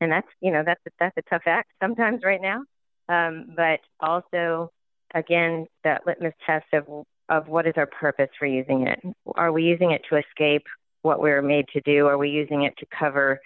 and 0.00 0.10
that's 0.12 0.28
you 0.40 0.52
know 0.52 0.62
that's 0.64 0.80
that's 0.98 1.16
a 1.16 1.22
tough 1.22 1.42
act 1.46 1.70
sometimes 1.82 2.22
right 2.24 2.40
now. 2.40 2.62
Um, 3.08 3.54
but 3.56 3.80
also, 3.98 4.70
again, 5.14 5.66
that 5.84 6.06
litmus 6.06 6.34
test 6.46 6.66
of 6.72 6.86
of 7.28 7.46
what 7.46 7.66
is 7.66 7.74
our 7.76 7.86
purpose 7.86 8.28
for 8.38 8.46
using 8.46 8.88
it. 8.88 9.00
Are 9.36 9.52
we 9.52 9.62
using 9.62 9.92
it 9.92 10.02
to 10.10 10.16
escape 10.16 10.64
what 11.02 11.20
we're 11.20 11.42
made 11.42 11.68
to 11.68 11.80
do? 11.80 12.08
Are 12.08 12.18
we 12.18 12.28
using 12.28 12.62
it 12.62 12.74
to 12.78 12.86
cover 12.86 13.40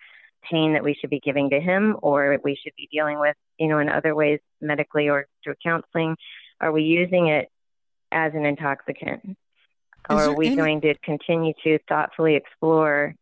pain 0.51 0.73
that 0.73 0.83
we 0.83 0.95
should 0.95 1.11
be 1.11 1.21
giving 1.21 1.51
to 1.51 1.61
him, 1.61 1.97
or 2.03 2.39
we 2.43 2.57
should 2.63 2.73
be 2.77 2.89
dealing 2.91 3.19
with, 3.19 3.37
you 3.59 3.69
know, 3.69 3.79
in 3.79 3.89
other 3.89 4.15
ways, 4.15 4.41
medically 4.61 5.09
or 5.09 5.27
through 5.43 5.55
counseling? 5.63 6.17
Are 6.61 6.73
we 6.73 6.83
using 6.83 7.29
it 7.29 7.49
as 8.11 8.33
an 8.35 8.47
intoxicant? 8.47 9.37
Or 10.09 10.17
are 10.17 10.35
we 10.35 10.49
any... 10.49 10.57
going 10.57 10.81
to 10.83 10.95
continue 11.03 11.53
to 11.65 11.79
thoughtfully 11.89 12.37
explore 12.37 13.15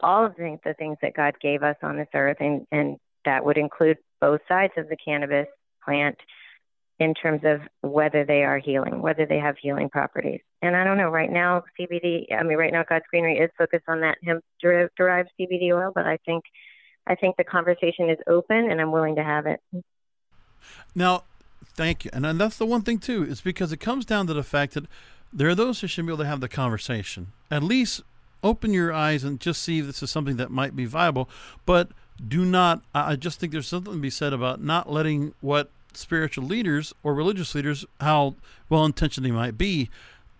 all 0.00 0.24
of 0.24 0.36
the, 0.36 0.58
the 0.64 0.74
things 0.74 0.96
that 1.02 1.14
God 1.14 1.34
gave 1.40 1.62
us 1.62 1.76
on 1.82 1.96
this 1.96 2.08
earth, 2.14 2.38
and, 2.40 2.66
and 2.72 2.96
that 3.24 3.44
would 3.44 3.58
include 3.58 3.98
both 4.20 4.40
sides 4.48 4.72
of 4.76 4.88
the 4.88 4.96
cannabis 4.96 5.46
plant 5.84 6.16
in 6.98 7.12
terms 7.14 7.42
of 7.44 7.60
whether 7.82 8.24
they 8.24 8.42
are 8.42 8.58
healing, 8.58 9.02
whether 9.02 9.26
they 9.26 9.38
have 9.38 9.56
healing 9.60 9.90
properties. 9.90 10.40
And 10.62 10.74
I 10.74 10.84
don't 10.84 10.96
know, 10.96 11.10
right 11.10 11.30
now, 11.30 11.62
CBD, 11.78 12.32
I 12.32 12.42
mean, 12.42 12.56
right 12.56 12.72
now, 12.72 12.84
God's 12.88 13.04
Greenery 13.10 13.38
is 13.38 13.50
focused 13.58 13.84
on 13.86 14.00
that 14.00 14.16
hemp 14.24 14.42
derived 14.60 15.30
CBD 15.38 15.72
oil, 15.72 15.92
but 15.94 16.06
I 16.06 16.18
think, 16.24 16.44
I 17.06 17.14
think 17.14 17.36
the 17.36 17.44
conversation 17.44 18.08
is 18.08 18.18
open 18.26 18.70
and 18.70 18.80
I'm 18.80 18.92
willing 18.92 19.16
to 19.16 19.24
have 19.24 19.46
it. 19.46 19.60
Now, 20.94 21.24
thank 21.64 22.04
you. 22.06 22.10
And, 22.14 22.24
and 22.24 22.40
that's 22.40 22.56
the 22.56 22.66
one 22.66 22.80
thing, 22.82 22.98
too, 22.98 23.24
is 23.24 23.42
because 23.42 23.72
it 23.72 23.78
comes 23.78 24.06
down 24.06 24.26
to 24.28 24.34
the 24.34 24.42
fact 24.42 24.72
that 24.74 24.86
there 25.32 25.48
are 25.48 25.54
those 25.54 25.80
who 25.80 25.86
should 25.86 26.06
be 26.06 26.12
able 26.12 26.24
to 26.24 26.28
have 26.28 26.40
the 26.40 26.48
conversation. 26.48 27.32
At 27.50 27.62
least 27.62 28.00
open 28.42 28.72
your 28.72 28.92
eyes 28.92 29.22
and 29.22 29.38
just 29.38 29.62
see 29.62 29.80
if 29.80 29.86
this 29.86 30.02
is 30.02 30.10
something 30.10 30.36
that 30.36 30.50
might 30.50 30.74
be 30.74 30.86
viable, 30.86 31.28
but 31.66 31.88
do 32.26 32.44
not, 32.46 32.82
I 32.94 33.16
just 33.16 33.38
think 33.38 33.52
there's 33.52 33.68
something 33.68 33.92
to 33.92 33.98
be 33.98 34.08
said 34.08 34.32
about 34.32 34.62
not 34.62 34.90
letting 34.90 35.34
what 35.40 35.70
spiritual 35.96 36.44
leaders 36.44 36.94
or 37.02 37.14
religious 37.14 37.54
leaders, 37.54 37.84
how 38.00 38.34
well 38.68 38.84
intentioned 38.84 39.26
they 39.26 39.30
might 39.30 39.58
be, 39.58 39.90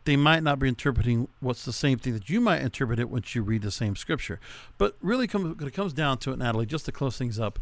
they 0.05 0.16
might 0.16 0.42
not 0.42 0.59
be 0.59 0.69
interpreting 0.69 1.29
what's 1.40 1.64
the 1.64 1.73
same 1.73 1.99
thing 1.99 2.14
that 2.14 2.31
you 2.31 2.40
might 2.40 2.62
interpret 2.62 2.99
it 2.99 3.11
once 3.11 3.35
you 3.35 3.42
read 3.42 3.62
the 3.62 3.71
same 3.71 3.97
scripture. 3.97 4.40
But 4.79 4.97
really, 5.01 5.27
come, 5.27 5.57
it 5.61 5.75
comes 5.75 5.92
down 5.92 6.19
to 6.19 6.33
it, 6.33 6.38
Natalie, 6.38 6.66
just 6.66 6.87
to 6.87 6.92
close 6.92 7.19
things 7.19 7.38
up, 7.38 7.59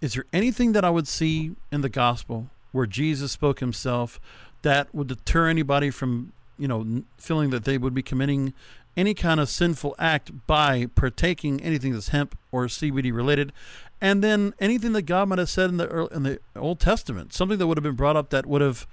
is 0.00 0.14
there 0.14 0.24
anything 0.32 0.72
that 0.72 0.84
I 0.84 0.90
would 0.90 1.06
see 1.06 1.52
in 1.70 1.82
the 1.82 1.88
gospel 1.88 2.48
where 2.72 2.86
Jesus 2.86 3.32
spoke 3.32 3.60
himself 3.60 4.20
that 4.62 4.92
would 4.94 5.08
deter 5.08 5.48
anybody 5.48 5.90
from, 5.90 6.32
you 6.58 6.68
know, 6.68 7.02
feeling 7.18 7.50
that 7.50 7.64
they 7.64 7.78
would 7.78 7.94
be 7.94 8.02
committing 8.02 8.54
any 8.98 9.14
kind 9.14 9.40
of 9.40 9.48
sinful 9.48 9.94
act 9.98 10.46
by 10.46 10.86
partaking 10.94 11.62
anything 11.62 11.92
that's 11.92 12.08
hemp 12.08 12.36
or 12.52 12.66
CBD 12.66 13.12
related? 13.14 13.52
and 14.00 14.22
then 14.22 14.54
anything 14.60 14.92
that 14.92 15.02
God 15.02 15.28
might 15.28 15.38
have 15.38 15.50
said 15.50 15.70
in 15.70 15.76
the 15.76 16.06
in 16.06 16.22
the 16.22 16.38
Old 16.54 16.80
Testament, 16.80 17.32
something 17.32 17.58
that 17.58 17.66
would 17.66 17.76
have 17.76 17.82
been 17.82 17.96
brought 17.96 18.16
up 18.16 18.30
that 18.30 18.46
would 18.46 18.60
have 18.60 18.86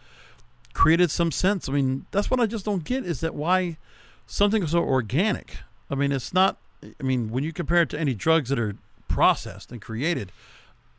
created 0.73 1.11
some 1.11 1.31
sense. 1.31 1.69
I 1.69 1.73
mean, 1.73 2.05
that's 2.11 2.31
what 2.31 2.39
I 2.39 2.45
just 2.45 2.65
don't 2.65 2.83
get 2.83 3.05
is 3.05 3.19
that 3.21 3.35
why 3.35 3.77
something 4.25 4.65
so 4.65 4.79
organic. 4.79 5.57
I 5.89 5.95
mean, 5.95 6.11
it's 6.11 6.33
not. 6.33 6.57
I 6.83 7.03
mean, 7.03 7.29
when 7.29 7.43
you 7.43 7.53
compare 7.53 7.81
it 7.81 7.89
to 7.89 7.99
any 7.99 8.13
drugs 8.13 8.49
that 8.49 8.59
are 8.59 8.75
processed 9.07 9.71
and 9.71 9.81
created, 9.81 10.31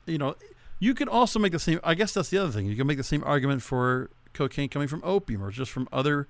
you 0.06 0.18
know, 0.18 0.36
you 0.78 0.94
could 0.94 1.08
also 1.08 1.38
make 1.38 1.52
the 1.52 1.58
same. 1.58 1.80
I 1.82 1.94
guess 1.94 2.12
that's 2.12 2.30
the 2.30 2.38
other 2.38 2.52
thing. 2.52 2.66
You 2.66 2.76
can 2.76 2.86
make 2.86 2.98
the 2.98 3.04
same 3.04 3.24
argument 3.24 3.62
for 3.62 4.10
cocaine 4.32 4.68
coming 4.68 4.88
from 4.88 5.00
opium 5.04 5.42
or 5.42 5.50
just 5.50 5.70
from 5.70 5.88
other 5.92 6.28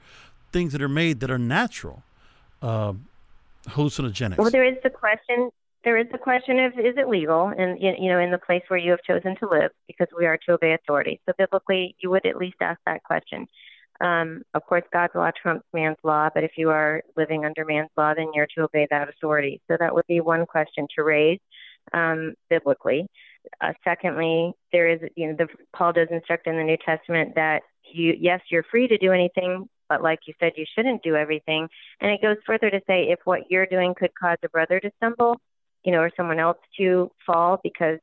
things 0.52 0.72
that 0.72 0.80
are 0.80 0.88
made 0.88 1.20
that 1.20 1.30
are 1.30 1.38
natural. 1.38 2.02
Uh, 2.62 2.94
hallucinogenics. 3.66 4.38
Well, 4.38 4.50
there 4.50 4.64
is 4.64 4.76
the 4.82 4.90
question 4.90 5.50
there 5.86 5.96
is 5.96 6.06
the 6.10 6.18
question 6.18 6.58
of 6.58 6.72
is 6.72 6.94
it 6.96 7.08
legal 7.08 7.46
and 7.46 7.80
you 7.80 8.10
know 8.10 8.18
in 8.18 8.32
the 8.32 8.38
place 8.38 8.62
where 8.68 8.78
you 8.78 8.90
have 8.90 9.02
chosen 9.06 9.36
to 9.36 9.48
live 9.48 9.70
because 9.86 10.08
we 10.18 10.26
are 10.26 10.36
to 10.44 10.54
obey 10.54 10.74
authority. 10.74 11.20
So 11.26 11.32
biblically, 11.38 11.94
you 12.00 12.10
would 12.10 12.26
at 12.26 12.36
least 12.36 12.56
ask 12.60 12.80
that 12.86 13.04
question. 13.04 13.46
Um, 14.00 14.42
of 14.52 14.66
course, 14.66 14.82
God's 14.92 15.14
law 15.14 15.30
trumps 15.40 15.64
man's 15.72 15.96
law, 16.02 16.28
but 16.34 16.42
if 16.42 16.52
you 16.56 16.70
are 16.70 17.02
living 17.16 17.44
under 17.44 17.64
man's 17.64 17.88
law, 17.96 18.14
then 18.14 18.32
you're 18.34 18.48
to 18.56 18.64
obey 18.64 18.88
that 18.90 19.08
authority. 19.08 19.62
So 19.68 19.76
that 19.78 19.94
would 19.94 20.06
be 20.08 20.20
one 20.20 20.44
question 20.44 20.88
to 20.96 21.04
raise 21.04 21.38
um, 21.94 22.34
biblically. 22.50 23.06
Uh, 23.60 23.72
secondly, 23.84 24.52
there 24.72 24.88
is 24.88 25.00
you 25.14 25.28
know 25.28 25.36
the 25.38 25.46
Paul 25.72 25.92
does 25.92 26.08
instruct 26.10 26.48
in 26.48 26.56
the 26.56 26.64
New 26.64 26.78
Testament 26.84 27.36
that 27.36 27.62
you 27.84 28.12
yes 28.18 28.40
you're 28.50 28.64
free 28.64 28.88
to 28.88 28.98
do 28.98 29.12
anything, 29.12 29.68
but 29.88 30.02
like 30.02 30.20
you 30.26 30.34
said, 30.40 30.52
you 30.56 30.64
shouldn't 30.74 31.02
do 31.02 31.16
everything. 31.16 31.68
And 32.00 32.10
it 32.10 32.22
goes 32.22 32.36
further 32.46 32.70
to 32.70 32.80
say 32.86 33.08
if 33.10 33.20
what 33.24 33.50
you're 33.50 33.66
doing 33.66 33.94
could 33.96 34.10
cause 34.18 34.38
a 34.44 34.48
brother 34.48 34.80
to 34.80 34.90
stumble, 34.96 35.40
you 35.84 35.92
know, 35.92 36.00
or 36.00 36.10
someone 36.16 36.38
else 36.38 36.58
to 36.78 37.10
fall 37.24 37.60
because 37.62 37.98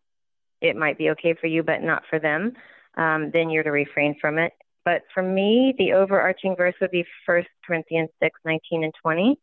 it 0.62 0.76
might 0.76 0.98
be 0.98 1.10
okay 1.12 1.36
for 1.39 1.48
you, 1.48 1.63
but 1.63 1.82
not 1.82 2.04
for 2.10 2.19
them, 2.19 2.54
um, 2.96 3.32
then 3.32 3.50
you're 3.50 3.63
to 3.63 3.72
refrain 3.72 4.15
from 4.19 4.38
it. 4.38 4.54
But 4.86 5.04
for 5.13 5.24
me, 5.24 5.74
the 5.78 5.93
overarching 5.93 6.56
verse 6.56 6.76
would 6.82 6.91
be 6.91 7.06
1 7.26 7.43
Corinthians 7.65 8.10
6, 8.22 8.39
19 8.46 8.84
and 8.84 8.93
20, 9.02 9.39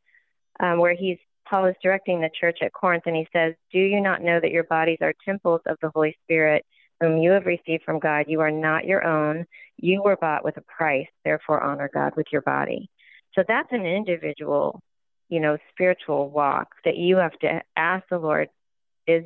um, 0.61 0.79
where 0.79 0.94
he's 0.94 1.18
Paul 1.50 1.66
is 1.66 1.74
directing 1.83 2.20
the 2.20 2.31
church 2.40 2.59
at 2.62 2.72
Corinth, 2.72 3.05
and 3.07 3.16
he 3.16 3.26
says, 3.33 3.55
Do 3.72 3.79
you 3.79 4.00
not 4.00 4.22
know 4.22 4.38
that 4.40 4.53
your 4.53 4.64
bodies 4.64 4.98
are 5.00 5.12
temples 5.24 5.61
of 5.66 5.76
the 5.83 5.90
Holy 5.92 6.16
Spirit, 6.22 6.64
whom 7.00 7.18
you 7.18 7.33
have 7.33 7.44
received 7.44 7.83
from 7.83 7.98
God? 7.98 8.26
You 8.29 8.40
are 8.40 8.53
not 8.53 8.87
your 8.87 9.05
own. 9.05 9.46
You 9.82 10.02
were 10.02 10.16
bought 10.16 10.44
with 10.44 10.56
a 10.56 10.62
price. 10.62 11.08
Therefore, 11.24 11.62
honor 11.62 11.90
God 11.92 12.12
with 12.16 12.26
your 12.32 12.42
body. 12.42 12.90
So 13.34 13.44
that's 13.46 13.68
an 13.72 13.86
individual 13.86 14.82
you 15.30 15.38
know, 15.38 15.56
spiritual 15.72 16.28
walk 16.28 16.74
that 16.84 16.96
you 16.96 17.16
have 17.16 17.38
to 17.38 17.62
ask 17.76 18.04
the 18.10 18.18
Lord 18.18 18.48
is 19.06 19.24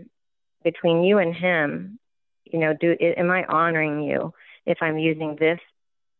between 0.62 1.02
you 1.02 1.18
and 1.18 1.34
Him. 1.34 1.98
You 2.44 2.60
know, 2.60 2.74
do 2.78 2.94
am 3.00 3.30
I 3.30 3.44
honoring 3.46 4.02
you 4.02 4.32
if 4.66 4.78
I'm 4.80 4.98
using 4.98 5.36
this 5.40 5.58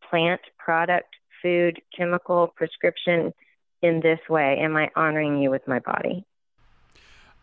plant 0.09 0.41
product, 0.57 1.15
food, 1.41 1.81
chemical, 1.95 2.51
prescription 2.55 3.31
in 3.81 4.01
this 4.01 4.19
way? 4.27 4.57
Am 4.59 4.75
I 4.75 4.89
honoring 4.95 5.41
you 5.41 5.51
with 5.51 5.65
my 5.67 5.79
body? 5.79 6.25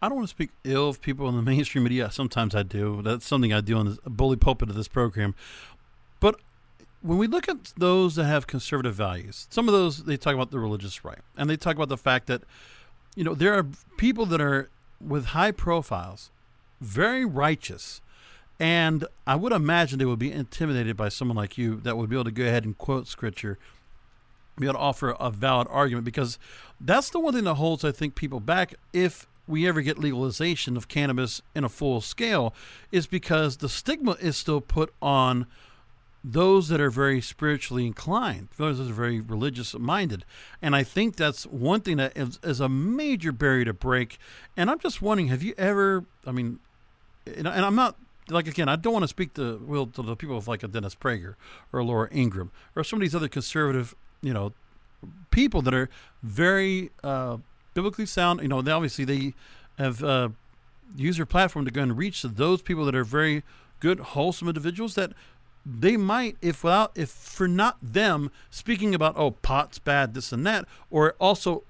I 0.02 0.08
don't 0.08 0.16
want 0.16 0.26
to 0.26 0.34
speak 0.34 0.50
ill 0.64 0.88
of 0.88 1.00
people 1.00 1.28
in 1.28 1.36
the 1.36 1.42
mainstream 1.50 1.84
media. 1.84 2.10
Sometimes 2.10 2.56
I 2.56 2.64
do. 2.64 3.02
That's 3.02 3.24
something 3.24 3.52
I 3.52 3.60
do 3.60 3.78
on 3.78 3.98
the 4.02 4.10
bully 4.10 4.36
pulpit 4.36 4.68
of 4.68 4.74
this 4.74 4.88
program. 4.88 5.36
But 6.18 6.40
when 7.02 7.18
we 7.18 7.26
look 7.26 7.48
at 7.48 7.72
those 7.76 8.14
that 8.14 8.24
have 8.24 8.46
conservative 8.46 8.94
values, 8.94 9.48
some 9.50 9.68
of 9.68 9.74
those 9.74 10.04
they 10.04 10.16
talk 10.16 10.34
about 10.34 10.50
the 10.50 10.58
religious 10.58 11.04
right, 11.04 11.18
and 11.36 11.50
they 11.50 11.56
talk 11.56 11.76
about 11.76 11.88
the 11.88 11.98
fact 11.98 12.26
that 12.28 12.42
you 13.14 13.24
know 13.24 13.34
there 13.34 13.54
are 13.54 13.66
people 13.96 14.24
that 14.26 14.40
are 14.40 14.70
with 15.00 15.26
high 15.26 15.50
profiles, 15.50 16.30
very 16.80 17.24
righteous, 17.24 18.00
and 18.60 19.04
I 19.26 19.34
would 19.34 19.52
imagine 19.52 19.98
they 19.98 20.04
would 20.04 20.18
be 20.18 20.32
intimidated 20.32 20.96
by 20.96 21.08
someone 21.08 21.36
like 21.36 21.58
you 21.58 21.80
that 21.80 21.96
would 21.96 22.08
be 22.08 22.16
able 22.16 22.24
to 22.24 22.30
go 22.30 22.44
ahead 22.44 22.64
and 22.64 22.78
quote 22.78 23.08
scripture, 23.08 23.58
be 24.58 24.66
able 24.66 24.74
to 24.74 24.80
offer 24.80 25.10
a 25.18 25.30
valid 25.30 25.66
argument 25.70 26.04
because 26.04 26.38
that's 26.80 27.10
the 27.10 27.18
one 27.18 27.34
thing 27.34 27.44
that 27.44 27.54
holds 27.54 27.84
I 27.84 27.92
think 27.92 28.14
people 28.14 28.40
back 28.40 28.74
if 28.92 29.26
we 29.48 29.66
ever 29.66 29.82
get 29.82 29.98
legalization 29.98 30.76
of 30.76 30.86
cannabis 30.86 31.42
in 31.54 31.64
a 31.64 31.68
full 31.68 32.00
scale 32.00 32.54
is 32.92 33.08
because 33.08 33.56
the 33.56 33.68
stigma 33.68 34.12
is 34.20 34.36
still 34.36 34.60
put 34.60 34.94
on 35.02 35.46
those 36.24 36.68
that 36.68 36.80
are 36.80 36.90
very 36.90 37.20
spiritually 37.20 37.86
inclined, 37.86 38.48
those 38.56 38.78
that 38.78 38.88
are 38.88 38.94
very 38.94 39.20
religious 39.20 39.74
minded. 39.74 40.24
And 40.60 40.76
I 40.76 40.84
think 40.84 41.16
that's 41.16 41.46
one 41.46 41.80
thing 41.80 41.96
that 41.96 42.16
is, 42.16 42.38
is, 42.44 42.60
a 42.60 42.68
major 42.68 43.32
barrier 43.32 43.64
to 43.64 43.72
break. 43.72 44.18
And 44.56 44.70
I'm 44.70 44.78
just 44.78 45.02
wondering, 45.02 45.28
have 45.28 45.42
you 45.42 45.54
ever, 45.58 46.04
I 46.26 46.30
mean, 46.30 46.60
and, 47.26 47.48
I'm 47.48 47.74
not, 47.74 47.96
like, 48.28 48.46
again, 48.46 48.68
I 48.68 48.76
don't 48.76 48.92
want 48.92 49.02
to 49.02 49.08
speak 49.08 49.34
to, 49.34 49.60
well, 49.66 49.86
to 49.86 50.02
the 50.02 50.14
people 50.14 50.36
of 50.36 50.46
like 50.46 50.62
a 50.62 50.68
Dennis 50.68 50.94
Prager 50.94 51.34
or 51.72 51.82
Laura 51.82 52.08
Ingraham 52.12 52.52
or 52.76 52.84
some 52.84 52.98
of 52.98 53.00
these 53.00 53.14
other 53.14 53.28
conservative, 53.28 53.94
you 54.22 54.32
know, 54.32 54.52
people 55.30 55.62
that 55.62 55.74
are 55.74 55.88
very 56.22 56.90
uh, 57.02 57.38
biblically 57.74 58.06
sound. 58.06 58.40
You 58.40 58.48
know, 58.48 58.62
they 58.62 58.70
obviously 58.70 59.04
they 59.04 59.34
have 59.76 60.02
uh, 60.04 60.28
used 60.96 61.18
their 61.18 61.26
platform 61.26 61.64
to 61.64 61.70
go 61.70 61.82
and 61.82 61.96
reach 61.96 62.22
those 62.22 62.62
people 62.62 62.84
that 62.84 62.94
are 62.94 63.04
very 63.04 63.42
good, 63.80 63.98
wholesome 63.98 64.46
individuals 64.46 64.94
that 64.94 65.12
they 65.64 65.96
might 65.96 66.36
if 66.42 66.64
without 66.64 66.92
if 66.94 67.08
for 67.08 67.46
not 67.46 67.76
them 67.82 68.30
speaking 68.50 68.94
about 68.94 69.16
oh 69.16 69.30
pot's 69.30 69.78
bad 69.78 70.14
this 70.14 70.32
and 70.32 70.46
that 70.46 70.64
or 70.90 71.14
also 71.20 71.62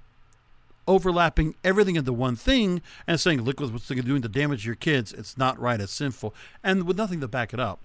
overlapping 0.88 1.55
everything 1.62 1.96
into 1.96 2.12
one 2.12 2.35
thing 2.35 2.83
and 3.07 3.20
saying 3.20 3.42
look 3.42 3.61
what's 3.61 3.87
doing 3.87 4.22
to 4.22 4.28
damage 4.28 4.66
your 4.66 4.74
kids 4.74 5.12
it's 5.12 5.38
not 5.38 5.59
right 5.61 5.81
it's 5.81 5.92
sinful 5.92 6.35
and 6.62 6.85
with 6.85 6.96
nothing 6.96 7.20
to 7.20 7.28
back 7.28 7.52
it 7.52 7.61
up. 7.61 7.81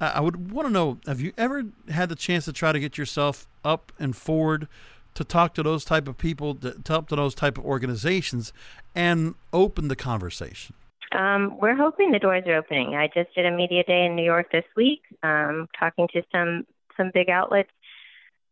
I 0.00 0.20
would 0.20 0.50
want 0.50 0.66
to 0.66 0.72
know 0.72 0.98
have 1.06 1.20
you 1.20 1.32
ever 1.38 1.64
had 1.88 2.08
the 2.08 2.16
chance 2.16 2.46
to 2.46 2.52
try 2.52 2.72
to 2.72 2.80
get 2.80 2.98
yourself 2.98 3.46
up 3.64 3.92
and 4.00 4.16
forward 4.16 4.66
to 5.14 5.22
talk 5.22 5.54
to 5.54 5.62
those 5.62 5.84
type 5.84 6.08
of 6.08 6.18
people 6.18 6.56
to 6.56 6.72
talk 6.82 7.06
to 7.08 7.16
those 7.16 7.36
type 7.36 7.56
of 7.56 7.64
organizations 7.64 8.52
and 8.96 9.36
open 9.52 9.86
the 9.86 9.94
conversation 9.94 10.74
um, 11.14 11.58
we're 11.60 11.76
hoping 11.76 12.10
the 12.12 12.18
doors 12.18 12.44
are 12.46 12.56
opening. 12.56 12.94
I 12.94 13.08
just 13.14 13.34
did 13.34 13.46
a 13.46 13.50
media 13.50 13.84
day 13.84 14.06
in 14.06 14.16
New 14.16 14.24
York 14.24 14.50
this 14.52 14.64
week, 14.76 15.02
um, 15.22 15.68
talking 15.78 16.08
to 16.14 16.22
some 16.32 16.64
some 16.96 17.10
big 17.14 17.30
outlets. 17.30 17.70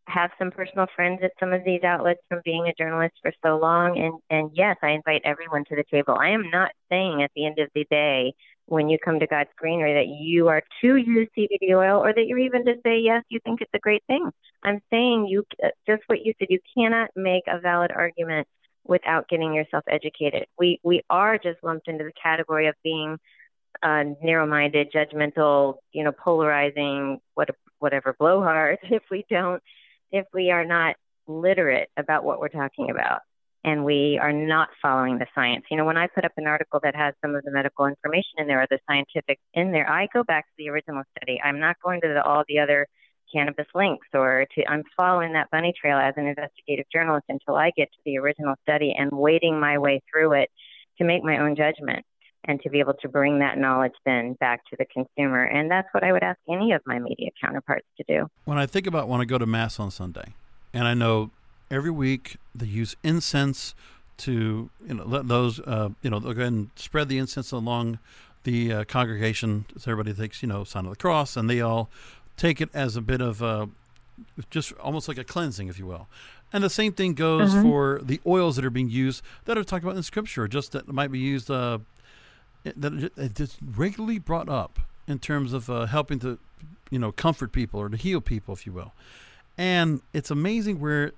have 0.07 0.31
some 0.39 0.51
personal 0.51 0.87
friends 0.95 1.19
at 1.23 1.31
some 1.39 1.53
of 1.53 1.63
these 1.63 1.83
outlets 1.83 2.19
from 2.27 2.41
being 2.43 2.67
a 2.67 2.73
journalist 2.77 3.15
for 3.21 3.31
so 3.43 3.57
long 3.57 3.97
and 3.97 4.13
and 4.29 4.51
yes 4.53 4.75
i 4.83 4.89
invite 4.89 5.21
everyone 5.23 5.63
to 5.65 5.75
the 5.75 5.83
table 5.91 6.15
i 6.19 6.29
am 6.29 6.49
not 6.49 6.71
saying 6.89 7.21
at 7.23 7.31
the 7.35 7.45
end 7.45 7.59
of 7.59 7.69
the 7.75 7.85
day 7.89 8.33
when 8.65 8.89
you 8.89 8.97
come 9.03 9.19
to 9.19 9.27
god's 9.27 9.49
greenery 9.57 9.93
that 9.93 10.07
you 10.07 10.47
are 10.47 10.63
to 10.81 10.95
use 10.97 11.29
cbd 11.37 11.71
oil 11.73 11.99
or 12.03 12.13
that 12.13 12.25
you're 12.27 12.39
even 12.39 12.65
to 12.65 12.75
say 12.83 12.99
yes 12.99 13.23
you 13.29 13.39
think 13.45 13.61
it's 13.61 13.71
a 13.73 13.79
great 13.79 14.03
thing 14.07 14.29
i'm 14.63 14.81
saying 14.89 15.27
you 15.27 15.43
uh, 15.63 15.69
just 15.87 16.01
what 16.07 16.25
you 16.25 16.33
said 16.39 16.47
you 16.49 16.59
cannot 16.75 17.09
make 17.15 17.43
a 17.47 17.59
valid 17.59 17.91
argument 17.91 18.47
without 18.85 19.27
getting 19.29 19.53
yourself 19.53 19.83
educated 19.87 20.45
we 20.57 20.79
we 20.83 21.01
are 21.09 21.37
just 21.37 21.63
lumped 21.63 21.87
into 21.87 22.03
the 22.03 22.11
category 22.21 22.67
of 22.67 22.75
being 22.83 23.17
uh, 23.83 24.03
narrow-minded, 24.21 24.91
judgmental, 24.93 25.75
you 25.91 26.03
know, 26.03 26.11
polarizing, 26.11 27.19
what, 27.33 27.49
whatever 27.79 28.15
blowhard 28.19 28.79
if 28.83 29.03
we 29.09 29.25
don't 29.29 29.61
if 30.11 30.25
we 30.33 30.51
are 30.51 30.65
not 30.65 30.95
literate 31.27 31.89
about 31.95 32.23
what 32.23 32.39
we're 32.39 32.49
talking 32.49 32.89
about 32.91 33.21
and 33.63 33.85
we 33.85 34.19
are 34.21 34.33
not 34.33 34.69
following 34.81 35.19
the 35.19 35.27
science. 35.33 35.63
You 35.71 35.77
know, 35.77 35.85
when 35.85 35.97
I 35.97 36.07
put 36.07 36.25
up 36.25 36.33
an 36.35 36.47
article 36.47 36.79
that 36.83 36.95
has 36.95 37.13
some 37.21 37.35
of 37.35 37.43
the 37.43 37.51
medical 37.51 37.85
information 37.85 38.39
in 38.39 38.47
there 38.47 38.61
or 38.61 38.67
the 38.69 38.79
scientific 38.89 39.39
in 39.53 39.71
there, 39.71 39.89
I 39.89 40.07
go 40.13 40.23
back 40.23 40.45
to 40.47 40.51
the 40.57 40.69
original 40.69 41.03
study. 41.15 41.39
I'm 41.41 41.59
not 41.59 41.77
going 41.83 42.01
to 42.01 42.07
the, 42.09 42.23
all 42.23 42.43
the 42.47 42.59
other 42.59 42.87
cannabis 43.33 43.67
links 43.73 44.07
or 44.13 44.45
to 44.55 44.69
I'm 44.69 44.83
following 44.95 45.33
that 45.33 45.49
bunny 45.51 45.73
trail 45.79 45.97
as 45.97 46.13
an 46.17 46.27
investigative 46.27 46.85
journalist 46.91 47.25
until 47.29 47.55
I 47.55 47.71
get 47.75 47.91
to 47.91 47.99
the 48.05 48.17
original 48.17 48.55
study 48.63 48.93
and 48.97 49.11
wading 49.11 49.59
my 49.59 49.77
way 49.77 50.01
through 50.11 50.33
it 50.33 50.49
to 50.97 51.03
make 51.03 51.23
my 51.23 51.39
own 51.39 51.55
judgment 51.55 52.05
and 52.45 52.59
to 52.61 52.69
be 52.69 52.79
able 52.79 52.95
to 53.01 53.07
bring 53.07 53.39
that 53.39 53.57
knowledge 53.57 53.93
then 54.05 54.33
back 54.39 54.61
to 54.69 54.75
the 54.77 54.85
consumer. 54.85 55.43
And 55.43 55.69
that's 55.69 55.87
what 55.91 56.03
I 56.03 56.11
would 56.11 56.23
ask 56.23 56.39
any 56.49 56.71
of 56.71 56.81
my 56.85 56.99
media 56.99 57.29
counterparts 57.39 57.85
to 57.97 58.03
do. 58.07 58.27
When 58.45 58.57
I 58.57 58.65
think 58.65 58.87
about 58.87 59.07
when 59.07 59.21
I 59.21 59.25
go 59.25 59.37
to 59.37 59.45
Mass 59.45 59.79
on 59.79 59.91
Sunday, 59.91 60.33
and 60.73 60.87
I 60.87 60.93
know 60.93 61.31
every 61.69 61.91
week 61.91 62.37
they 62.53 62.65
use 62.65 62.95
incense 63.03 63.75
to 64.17 64.69
you 64.87 64.93
know 64.93 65.03
let 65.05 65.27
those 65.27 65.59
uh, 65.61 65.89
you 66.01 66.09
know 66.09 66.19
they'll 66.19 66.33
go 66.33 66.41
ahead 66.41 66.53
and 66.53 66.69
spread 66.75 67.09
the 67.09 67.17
incense 67.17 67.51
along 67.51 67.97
the 68.43 68.73
uh, 68.73 68.83
congregation 68.83 69.65
so 69.77 69.91
everybody 69.91 70.13
thinks 70.13 70.41
you 70.41 70.47
know 70.47 70.63
sign 70.63 70.85
of 70.85 70.91
the 70.91 70.97
cross 70.97 71.35
and 71.35 71.49
they 71.49 71.61
all 71.61 71.89
take 72.41 72.61
it 72.61 72.69
as 72.73 72.95
a 72.95 73.01
bit 73.01 73.21
of 73.21 73.41
a 73.41 73.69
just 74.49 74.71
almost 74.73 75.07
like 75.07 75.17
a 75.17 75.23
cleansing 75.23 75.67
if 75.67 75.79
you 75.79 75.85
will 75.85 76.07
and 76.53 76.63
the 76.63 76.69
same 76.69 76.91
thing 76.91 77.13
goes 77.13 77.51
mm-hmm. 77.51 77.63
for 77.63 78.01
the 78.03 78.19
oils 78.25 78.55
that 78.55 78.65
are 78.65 78.69
being 78.69 78.89
used 78.89 79.23
that 79.45 79.57
are 79.57 79.63
talked 79.63 79.83
about 79.83 79.95
in 79.95 80.03
scripture 80.03 80.47
just 80.47 80.71
that 80.71 80.87
might 80.87 81.11
be 81.11 81.19
used 81.19 81.49
uh, 81.49 81.79
that 82.63 83.11
it's 83.17 83.57
regularly 83.61 84.19
brought 84.19 84.49
up 84.49 84.79
in 85.07 85.19
terms 85.19 85.53
of 85.53 85.69
uh, 85.69 85.85
helping 85.85 86.19
to, 86.19 86.39
you 86.89 86.99
know, 86.99 87.11
comfort 87.11 87.51
people 87.51 87.79
or 87.79 87.89
to 87.89 87.97
heal 87.97 88.21
people, 88.21 88.53
if 88.53 88.65
you 88.65 88.71
will. 88.71 88.93
And 89.57 90.01
it's 90.13 90.31
amazing 90.31 90.79
where 90.79 91.11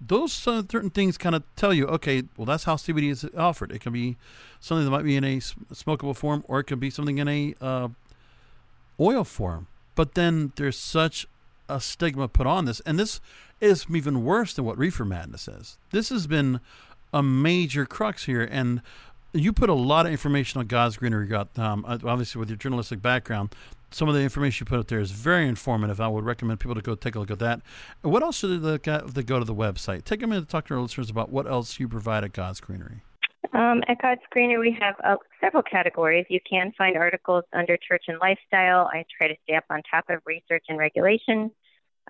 those 0.00 0.32
certain 0.32 0.90
things 0.90 1.16
kind 1.16 1.34
of 1.34 1.42
tell 1.56 1.72
you, 1.72 1.86
okay, 1.86 2.24
well, 2.36 2.46
that's 2.46 2.64
how 2.64 2.76
CBD 2.76 3.10
is 3.10 3.26
offered. 3.36 3.72
It 3.72 3.80
can 3.80 3.92
be 3.92 4.16
something 4.60 4.84
that 4.84 4.90
might 4.90 5.04
be 5.04 5.16
in 5.16 5.24
a 5.24 5.38
smokable 5.38 6.16
form, 6.16 6.44
or 6.48 6.60
it 6.60 6.64
can 6.64 6.78
be 6.78 6.90
something 6.90 7.18
in 7.18 7.28
a 7.28 7.54
uh, 7.60 7.88
oil 9.00 9.24
form. 9.24 9.68
But 9.96 10.14
then 10.14 10.52
there's 10.54 10.78
such 10.78 11.26
a 11.68 11.80
stigma 11.80 12.28
put 12.28 12.46
on 12.46 12.66
this, 12.66 12.78
and 12.80 12.96
this 12.96 13.20
is 13.60 13.86
even 13.92 14.24
worse 14.24 14.54
than 14.54 14.64
what 14.64 14.78
reefer 14.78 15.04
madness 15.04 15.48
is. 15.48 15.78
This 15.90 16.10
has 16.10 16.28
been 16.28 16.60
a 17.12 17.22
major 17.22 17.86
crux 17.86 18.26
here, 18.26 18.48
and 18.48 18.82
you 19.32 19.52
put 19.52 19.68
a 19.68 19.74
lot 19.74 20.06
of 20.06 20.12
information 20.12 20.60
on 20.60 20.66
God's 20.66 20.96
Greenery. 20.96 21.26
Got 21.26 21.58
um, 21.58 21.84
obviously 21.88 22.38
with 22.38 22.48
your 22.48 22.58
journalistic 22.58 23.02
background, 23.02 23.54
some 23.90 24.08
of 24.08 24.14
the 24.14 24.20
information 24.20 24.64
you 24.64 24.68
put 24.68 24.78
out 24.78 24.88
there 24.88 25.00
is 25.00 25.10
very 25.10 25.48
informative. 25.48 26.00
I 26.00 26.08
would 26.08 26.24
recommend 26.24 26.60
people 26.60 26.74
to 26.74 26.82
go 26.82 26.94
take 26.94 27.14
a 27.14 27.18
look 27.18 27.30
at 27.30 27.38
that. 27.38 27.62
What 28.02 28.22
else 28.22 28.38
should 28.38 28.50
they 28.50 28.56
look 28.56 28.86
at 28.86 29.04
if 29.04 29.14
they 29.14 29.22
go 29.22 29.38
to 29.38 29.44
the 29.44 29.54
website? 29.54 30.04
Take 30.04 30.22
a 30.22 30.26
minute 30.26 30.42
to 30.42 30.46
talk 30.46 30.66
to 30.66 30.74
our 30.74 30.80
listeners 30.80 31.10
about 31.10 31.30
what 31.30 31.46
else 31.46 31.80
you 31.80 31.88
provide 31.88 32.22
at 32.24 32.32
God's 32.32 32.60
Greenery. 32.60 33.02
Um, 33.52 33.82
at 33.88 34.00
God's 34.02 34.22
Greenery, 34.30 34.70
we 34.70 34.78
have 34.80 34.96
uh, 35.04 35.16
several 35.40 35.62
categories. 35.62 36.26
You 36.28 36.40
can 36.48 36.72
find 36.76 36.96
articles 36.96 37.44
under 37.52 37.76
church 37.76 38.04
and 38.08 38.18
lifestyle. 38.18 38.90
I 38.92 39.04
try 39.16 39.28
to 39.28 39.36
stay 39.44 39.54
up 39.54 39.64
on 39.70 39.82
top 39.90 40.04
of 40.08 40.20
research 40.26 40.64
and 40.68 40.78
regulation, 40.78 41.50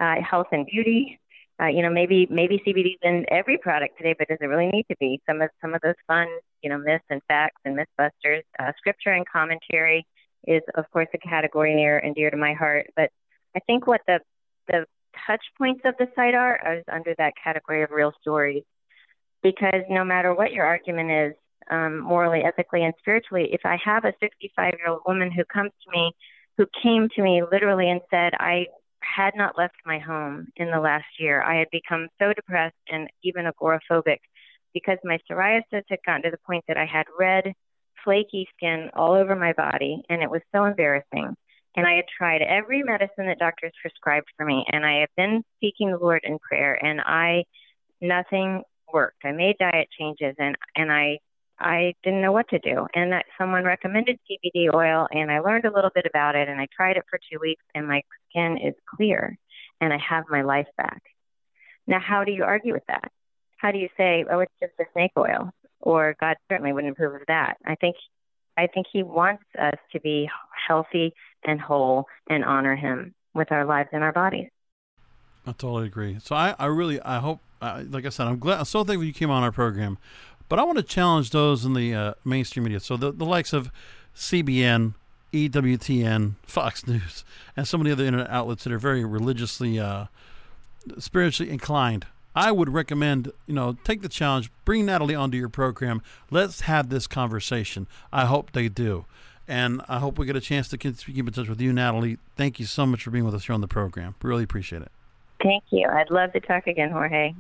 uh, 0.01 0.16
health 0.22 0.49
and 0.53 0.66
beauty, 0.66 1.20
uh, 1.61 1.66
you 1.66 1.83
know, 1.83 1.91
maybe 1.91 2.27
maybe 2.31 2.62
CBD's 2.66 2.99
in 3.03 3.24
every 3.31 3.57
product 3.57 3.97
today, 3.97 4.14
but 4.18 4.29
does 4.29 4.39
it 4.41 4.47
really 4.47 4.66
need 4.66 4.85
to 4.91 4.97
be? 5.01 5.20
Some 5.27 5.41
of 5.41 5.49
some 5.61 5.74
of 5.74 5.81
those 5.81 5.95
fun, 6.07 6.29
you 6.62 6.68
know, 6.68 6.77
myths 6.77 7.05
and 7.09 7.22
facts 7.29 7.61
and 7.64 7.79
mythbusters. 7.79 8.43
Uh, 8.59 8.72
scripture 8.77 9.12
and 9.12 9.27
commentary 9.27 10.07
is, 10.47 10.62
of 10.74 10.85
course, 10.91 11.09
a 11.14 11.18
category 11.18 11.74
near 11.74 11.99
and 11.99 12.14
dear 12.14 12.31
to 12.31 12.37
my 12.37 12.53
heart. 12.53 12.89
But 12.95 13.11
I 13.55 13.61
think 13.61 13.87
what 13.87 14.03
the 14.07 14.20
the 14.68 14.85
touch 15.27 15.43
points 15.57 15.81
of 15.87 15.95
the 15.99 16.09
site 16.14 16.35
are 16.35 16.61
is 16.77 16.85
under 16.93 17.14
that 17.16 17.33
category 17.43 17.83
of 17.83 17.91
real 17.91 18.12
stories, 18.20 18.64
because 19.43 19.82
no 19.89 20.05
matter 20.05 20.34
what 20.34 20.53
your 20.53 20.64
argument 20.64 21.11
is, 21.11 21.34
um, 21.70 22.01
morally, 22.01 22.43
ethically, 22.45 22.84
and 22.84 22.95
spiritually, 22.99 23.49
if 23.53 23.61
I 23.64 23.76
have 23.84 24.05
a 24.05 24.12
65 24.20 24.74
year 24.78 24.89
old 24.89 25.03
woman 25.07 25.30
who 25.30 25.45
comes 25.45 25.72
to 25.84 25.91
me, 25.91 26.12
who 26.57 26.66
came 26.82 27.09
to 27.16 27.22
me 27.22 27.43
literally 27.51 27.91
and 27.91 28.01
said, 28.11 28.32
I 28.39 28.66
had 29.01 29.34
not 29.37 29.59
left 29.59 29.76
my 29.84 29.99
home 29.99 30.49
in 30.57 30.70
the 30.70 30.80
last 30.80 31.07
year. 31.18 31.43
I 31.43 31.59
had 31.59 31.68
become 31.70 32.09
so 32.18 32.32
depressed 32.32 32.74
and 32.89 33.09
even 33.22 33.47
agoraphobic 33.47 34.18
because 34.74 34.99
my 35.05 35.18
psoriasis 35.28 35.84
had 35.89 35.99
gotten 36.05 36.22
to 36.22 36.30
the 36.30 36.39
point 36.47 36.64
that 36.68 36.76
I 36.76 36.87
had 36.87 37.07
red, 37.18 37.53
flaky 38.05 38.47
skin 38.57 38.91
all 38.95 39.14
over 39.14 39.34
my 39.34 39.53
body, 39.53 40.03
and 40.09 40.22
it 40.22 40.30
was 40.30 40.43
so 40.55 40.64
embarrassing. 40.64 41.34
And 41.76 41.87
I 41.87 41.97
had 41.97 42.05
tried 42.16 42.43
every 42.43 42.82
medicine 42.82 43.26
that 43.26 43.39
doctors 43.39 43.72
prescribed 43.80 44.26
for 44.37 44.47
me, 44.47 44.64
and 44.70 44.84
I 44.84 45.01
have 45.01 45.09
been 45.16 45.43
seeking 45.61 45.91
the 45.91 45.99
Lord 45.99 46.20
in 46.24 46.39
prayer, 46.39 46.74
and 46.82 47.01
I 47.01 47.45
nothing 48.01 48.62
worked. 48.97 49.24
I 49.24 49.32
made 49.32 49.57
diet 49.59 49.88
changes, 49.99 50.34
and 50.38 50.57
and 50.74 50.90
I 50.90 51.18
I 51.59 51.94
didn't 52.03 52.22
know 52.22 52.32
what 52.32 52.49
to 52.49 52.59
do. 52.59 52.86
And 52.94 53.12
that 53.12 53.26
someone 53.38 53.64
recommended 53.64 54.18
CBD 54.26 54.72
oil, 54.72 55.07
and 55.11 55.30
I 55.30 55.40
learned 55.40 55.66
a 55.66 55.74
little 55.76 55.90
bit 55.94 56.07
about 56.07 56.34
it, 56.34 56.49
and 56.49 56.59
I 56.59 56.66
tried 56.74 56.97
it 56.97 57.05
for 57.11 57.18
two 57.30 57.38
weeks, 57.38 57.64
and 57.74 57.86
my 57.86 58.01
skin 58.28 58.59
is 58.68 58.74
clear, 58.94 59.36
and 59.80 59.92
I 59.92 59.99
have 59.99 60.24
my 60.30 60.42
life 60.42 60.70
back. 60.78 61.03
Now, 61.86 62.01
how 62.01 62.24
do 62.24 62.32
you 62.32 62.44
argue 62.44 62.72
with 62.72 62.86
that? 62.88 63.12
How 63.59 63.70
do 63.70 63.78
you 63.78 63.90
say, 63.99 64.24
"Oh, 64.30 64.40
it's 64.40 64.61
just 64.61 64.72
snake 64.92 65.12
oil," 65.18 65.51
or 65.80 66.16
"God 66.18 66.36
certainly 66.49 66.72
wouldn't 66.72 66.94
approve 66.94 67.20
of 67.20 67.26
that"? 67.28 67.59
I 67.66 67.74
think, 67.74 67.97
I 68.57 68.66
think 68.66 68.86
He 68.90 69.03
wants 69.03 69.44
us 69.68 69.78
to 69.92 70.01
be 70.01 70.18
healthy 70.68 71.12
and 71.44 71.61
whole 71.61 72.07
and 72.30 72.44
honor 72.44 72.76
Him 72.76 73.14
with 73.34 73.53
our 73.53 73.66
lives 73.66 73.90
and 73.92 74.03
our 74.03 74.12
bodies. 74.12 74.51
I 75.47 75.53
totally 75.53 75.86
agree. 75.86 76.18
So 76.22 76.34
I, 76.34 76.55
I 76.59 76.66
really, 76.66 77.01
I 77.01 77.18
hope, 77.18 77.40
uh, 77.62 77.84
like 77.88 78.05
I 78.05 78.09
said, 78.09 78.26
I'm 78.26 78.38
glad, 78.38 78.59
I'm 78.59 78.64
so 78.64 78.82
thankful 78.82 79.05
you 79.05 79.12
came 79.12 79.30
on 79.30 79.42
our 79.42 79.53
program. 79.53 79.99
But 80.49 80.59
I 80.59 80.64
want 80.64 80.78
to 80.78 80.84
challenge 80.84 81.30
those 81.30 81.64
in 81.64 81.74
the 81.74 81.94
uh, 81.94 82.14
mainstream 82.24 82.64
media. 82.64 82.80
So 82.80 82.97
the, 82.97 83.12
the 83.12 83.24
likes 83.24 83.53
of 83.53 83.70
CBN, 84.14 84.94
EWTN, 85.32 86.34
Fox 86.42 86.86
News, 86.86 87.24
and 87.57 87.66
so 87.66 87.78
many 87.78 87.90
other 87.90 88.05
internet 88.05 88.30
outlets 88.30 88.64
that 88.64 88.72
are 88.72 88.78
very 88.78 89.05
religiously, 89.05 89.78
uh, 89.78 90.07
spiritually 90.99 91.51
inclined. 91.51 92.07
I 92.34 92.53
would 92.53 92.68
recommend, 92.68 93.32
you 93.47 93.55
know, 93.55 93.78
take 93.82 94.03
the 94.03 94.11
challenge, 94.11 94.51
bring 94.64 94.84
Natalie 94.86 95.14
onto 95.14 95.38
your 95.38 95.49
program. 95.49 96.03
Let's 96.30 96.62
have 96.62 96.90
this 96.90 97.07
conversation. 97.07 97.86
I 98.12 98.26
hope 98.26 98.53
they 98.53 98.68
do. 98.68 99.07
And 99.49 99.80
I 99.88 100.01
hope 100.01 100.18
we 100.18 100.26
get 100.26 100.36
a 100.36 100.40
chance 100.40 100.68
to 100.68 100.76
keep 100.78 101.09
in 101.09 101.32
touch 101.32 101.49
with 101.49 101.61
you, 101.61 101.72
Natalie. 101.72 102.18
Thank 102.36 102.61
you 102.61 102.66
so 102.66 102.84
much 102.84 103.05
for 103.05 103.11
being 103.11 103.24
with 103.24 103.34
us 103.34 103.47
here 103.47 103.55
on 103.55 103.62
the 103.62 103.68
program. 103.68 104.16
Really 104.22 104.42
appreciate 104.42 104.82
it. 104.82 104.90
Thank 105.43 105.64
you. 105.70 105.89
I'd 105.89 106.11
love 106.11 106.32
to 106.32 106.41
talk 106.41 106.66
again, 106.66 106.91
Jorge. 106.91 107.34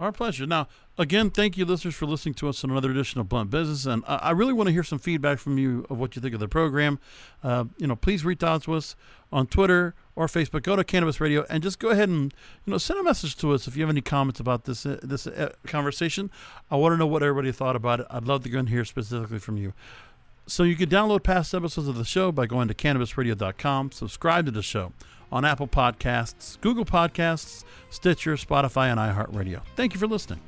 Our 0.00 0.12
pleasure. 0.12 0.46
Now, 0.46 0.66
again, 0.96 1.28
thank 1.28 1.58
you, 1.58 1.66
listeners, 1.66 1.94
for 1.94 2.06
listening 2.06 2.32
to 2.36 2.48
us 2.48 2.64
on 2.64 2.70
another 2.70 2.90
edition 2.90 3.20
of 3.20 3.28
Blunt 3.28 3.50
Business. 3.50 3.84
And 3.84 4.02
I, 4.06 4.30
really 4.30 4.54
want 4.54 4.68
to 4.68 4.72
hear 4.72 4.82
some 4.82 4.98
feedback 4.98 5.38
from 5.38 5.58
you 5.58 5.84
of 5.90 5.98
what 5.98 6.16
you 6.16 6.22
think 6.22 6.32
of 6.32 6.40
the 6.40 6.48
program. 6.48 6.98
Uh, 7.44 7.64
you 7.76 7.86
know, 7.86 7.96
please 7.96 8.24
reach 8.24 8.42
out 8.42 8.62
to 8.62 8.72
us 8.72 8.96
on 9.30 9.46
Twitter 9.46 9.94
or 10.16 10.26
Facebook. 10.26 10.62
Go 10.62 10.74
to 10.74 10.84
Cannabis 10.84 11.20
Radio 11.20 11.44
and 11.50 11.62
just 11.62 11.78
go 11.78 11.90
ahead 11.90 12.08
and 12.08 12.32
you 12.64 12.70
know 12.70 12.78
send 12.78 12.98
a 12.98 13.02
message 13.02 13.36
to 13.36 13.52
us 13.52 13.68
if 13.68 13.76
you 13.76 13.82
have 13.82 13.90
any 13.90 14.00
comments 14.00 14.40
about 14.40 14.64
this 14.64 14.86
uh, 14.86 14.98
this 15.02 15.26
uh, 15.26 15.52
conversation. 15.66 16.30
I 16.70 16.76
want 16.76 16.94
to 16.94 16.96
know 16.96 17.06
what 17.06 17.22
everybody 17.22 17.52
thought 17.52 17.76
about 17.76 18.00
it. 18.00 18.06
I'd 18.08 18.24
love 18.24 18.42
to 18.44 18.48
go 18.48 18.58
and 18.58 18.70
hear 18.70 18.86
specifically 18.86 19.38
from 19.38 19.58
you. 19.58 19.74
So 20.46 20.62
you 20.62 20.76
can 20.76 20.88
download 20.88 21.22
past 21.22 21.54
episodes 21.54 21.88
of 21.88 21.96
the 21.96 22.06
show 22.06 22.32
by 22.32 22.46
going 22.46 22.68
to 22.68 22.74
cannabisradio.com. 22.74 23.92
Subscribe 23.92 24.46
to 24.46 24.50
the 24.50 24.62
show 24.62 24.92
on 25.32 25.44
Apple 25.44 25.68
Podcasts, 25.68 26.60
Google 26.60 26.84
Podcasts, 26.84 27.64
Stitcher, 27.90 28.34
Spotify, 28.34 28.90
and 28.90 28.98
iHeartRadio. 28.98 29.62
Thank 29.76 29.94
you 29.94 30.00
for 30.00 30.06
listening. 30.06 30.40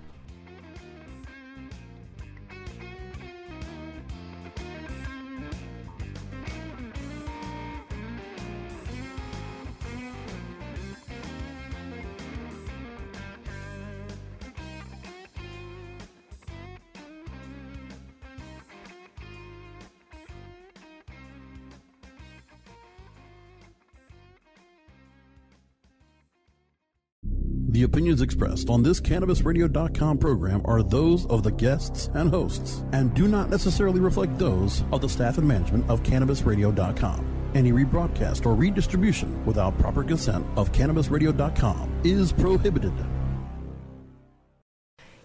The 27.82 27.86
opinions 27.86 28.22
expressed 28.22 28.70
on 28.70 28.84
this 28.84 29.00
CannabisRadio.com 29.00 30.18
program 30.18 30.62
are 30.66 30.84
those 30.84 31.26
of 31.26 31.42
the 31.42 31.50
guests 31.50 32.10
and 32.14 32.30
hosts 32.30 32.84
and 32.92 33.12
do 33.12 33.26
not 33.26 33.50
necessarily 33.50 33.98
reflect 33.98 34.38
those 34.38 34.84
of 34.92 35.00
the 35.00 35.08
staff 35.08 35.36
and 35.36 35.48
management 35.48 35.90
of 35.90 36.04
CannabisRadio.com. 36.04 37.50
Any 37.56 37.72
rebroadcast 37.72 38.46
or 38.46 38.54
redistribution 38.54 39.44
without 39.44 39.76
proper 39.78 40.04
consent 40.04 40.46
of 40.56 40.70
CannabisRadio.com 40.70 42.02
is 42.04 42.32
prohibited. 42.32 42.92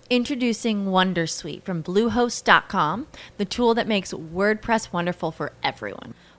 Introducing 0.09 0.85
Wondersuite 0.85 1.61
from 1.61 1.83
Bluehost.com, 1.83 3.05
the 3.37 3.45
tool 3.45 3.75
that 3.75 3.87
makes 3.87 4.13
WordPress 4.13 4.91
wonderful 4.91 5.29
for 5.29 5.51
everyone. 5.61 6.15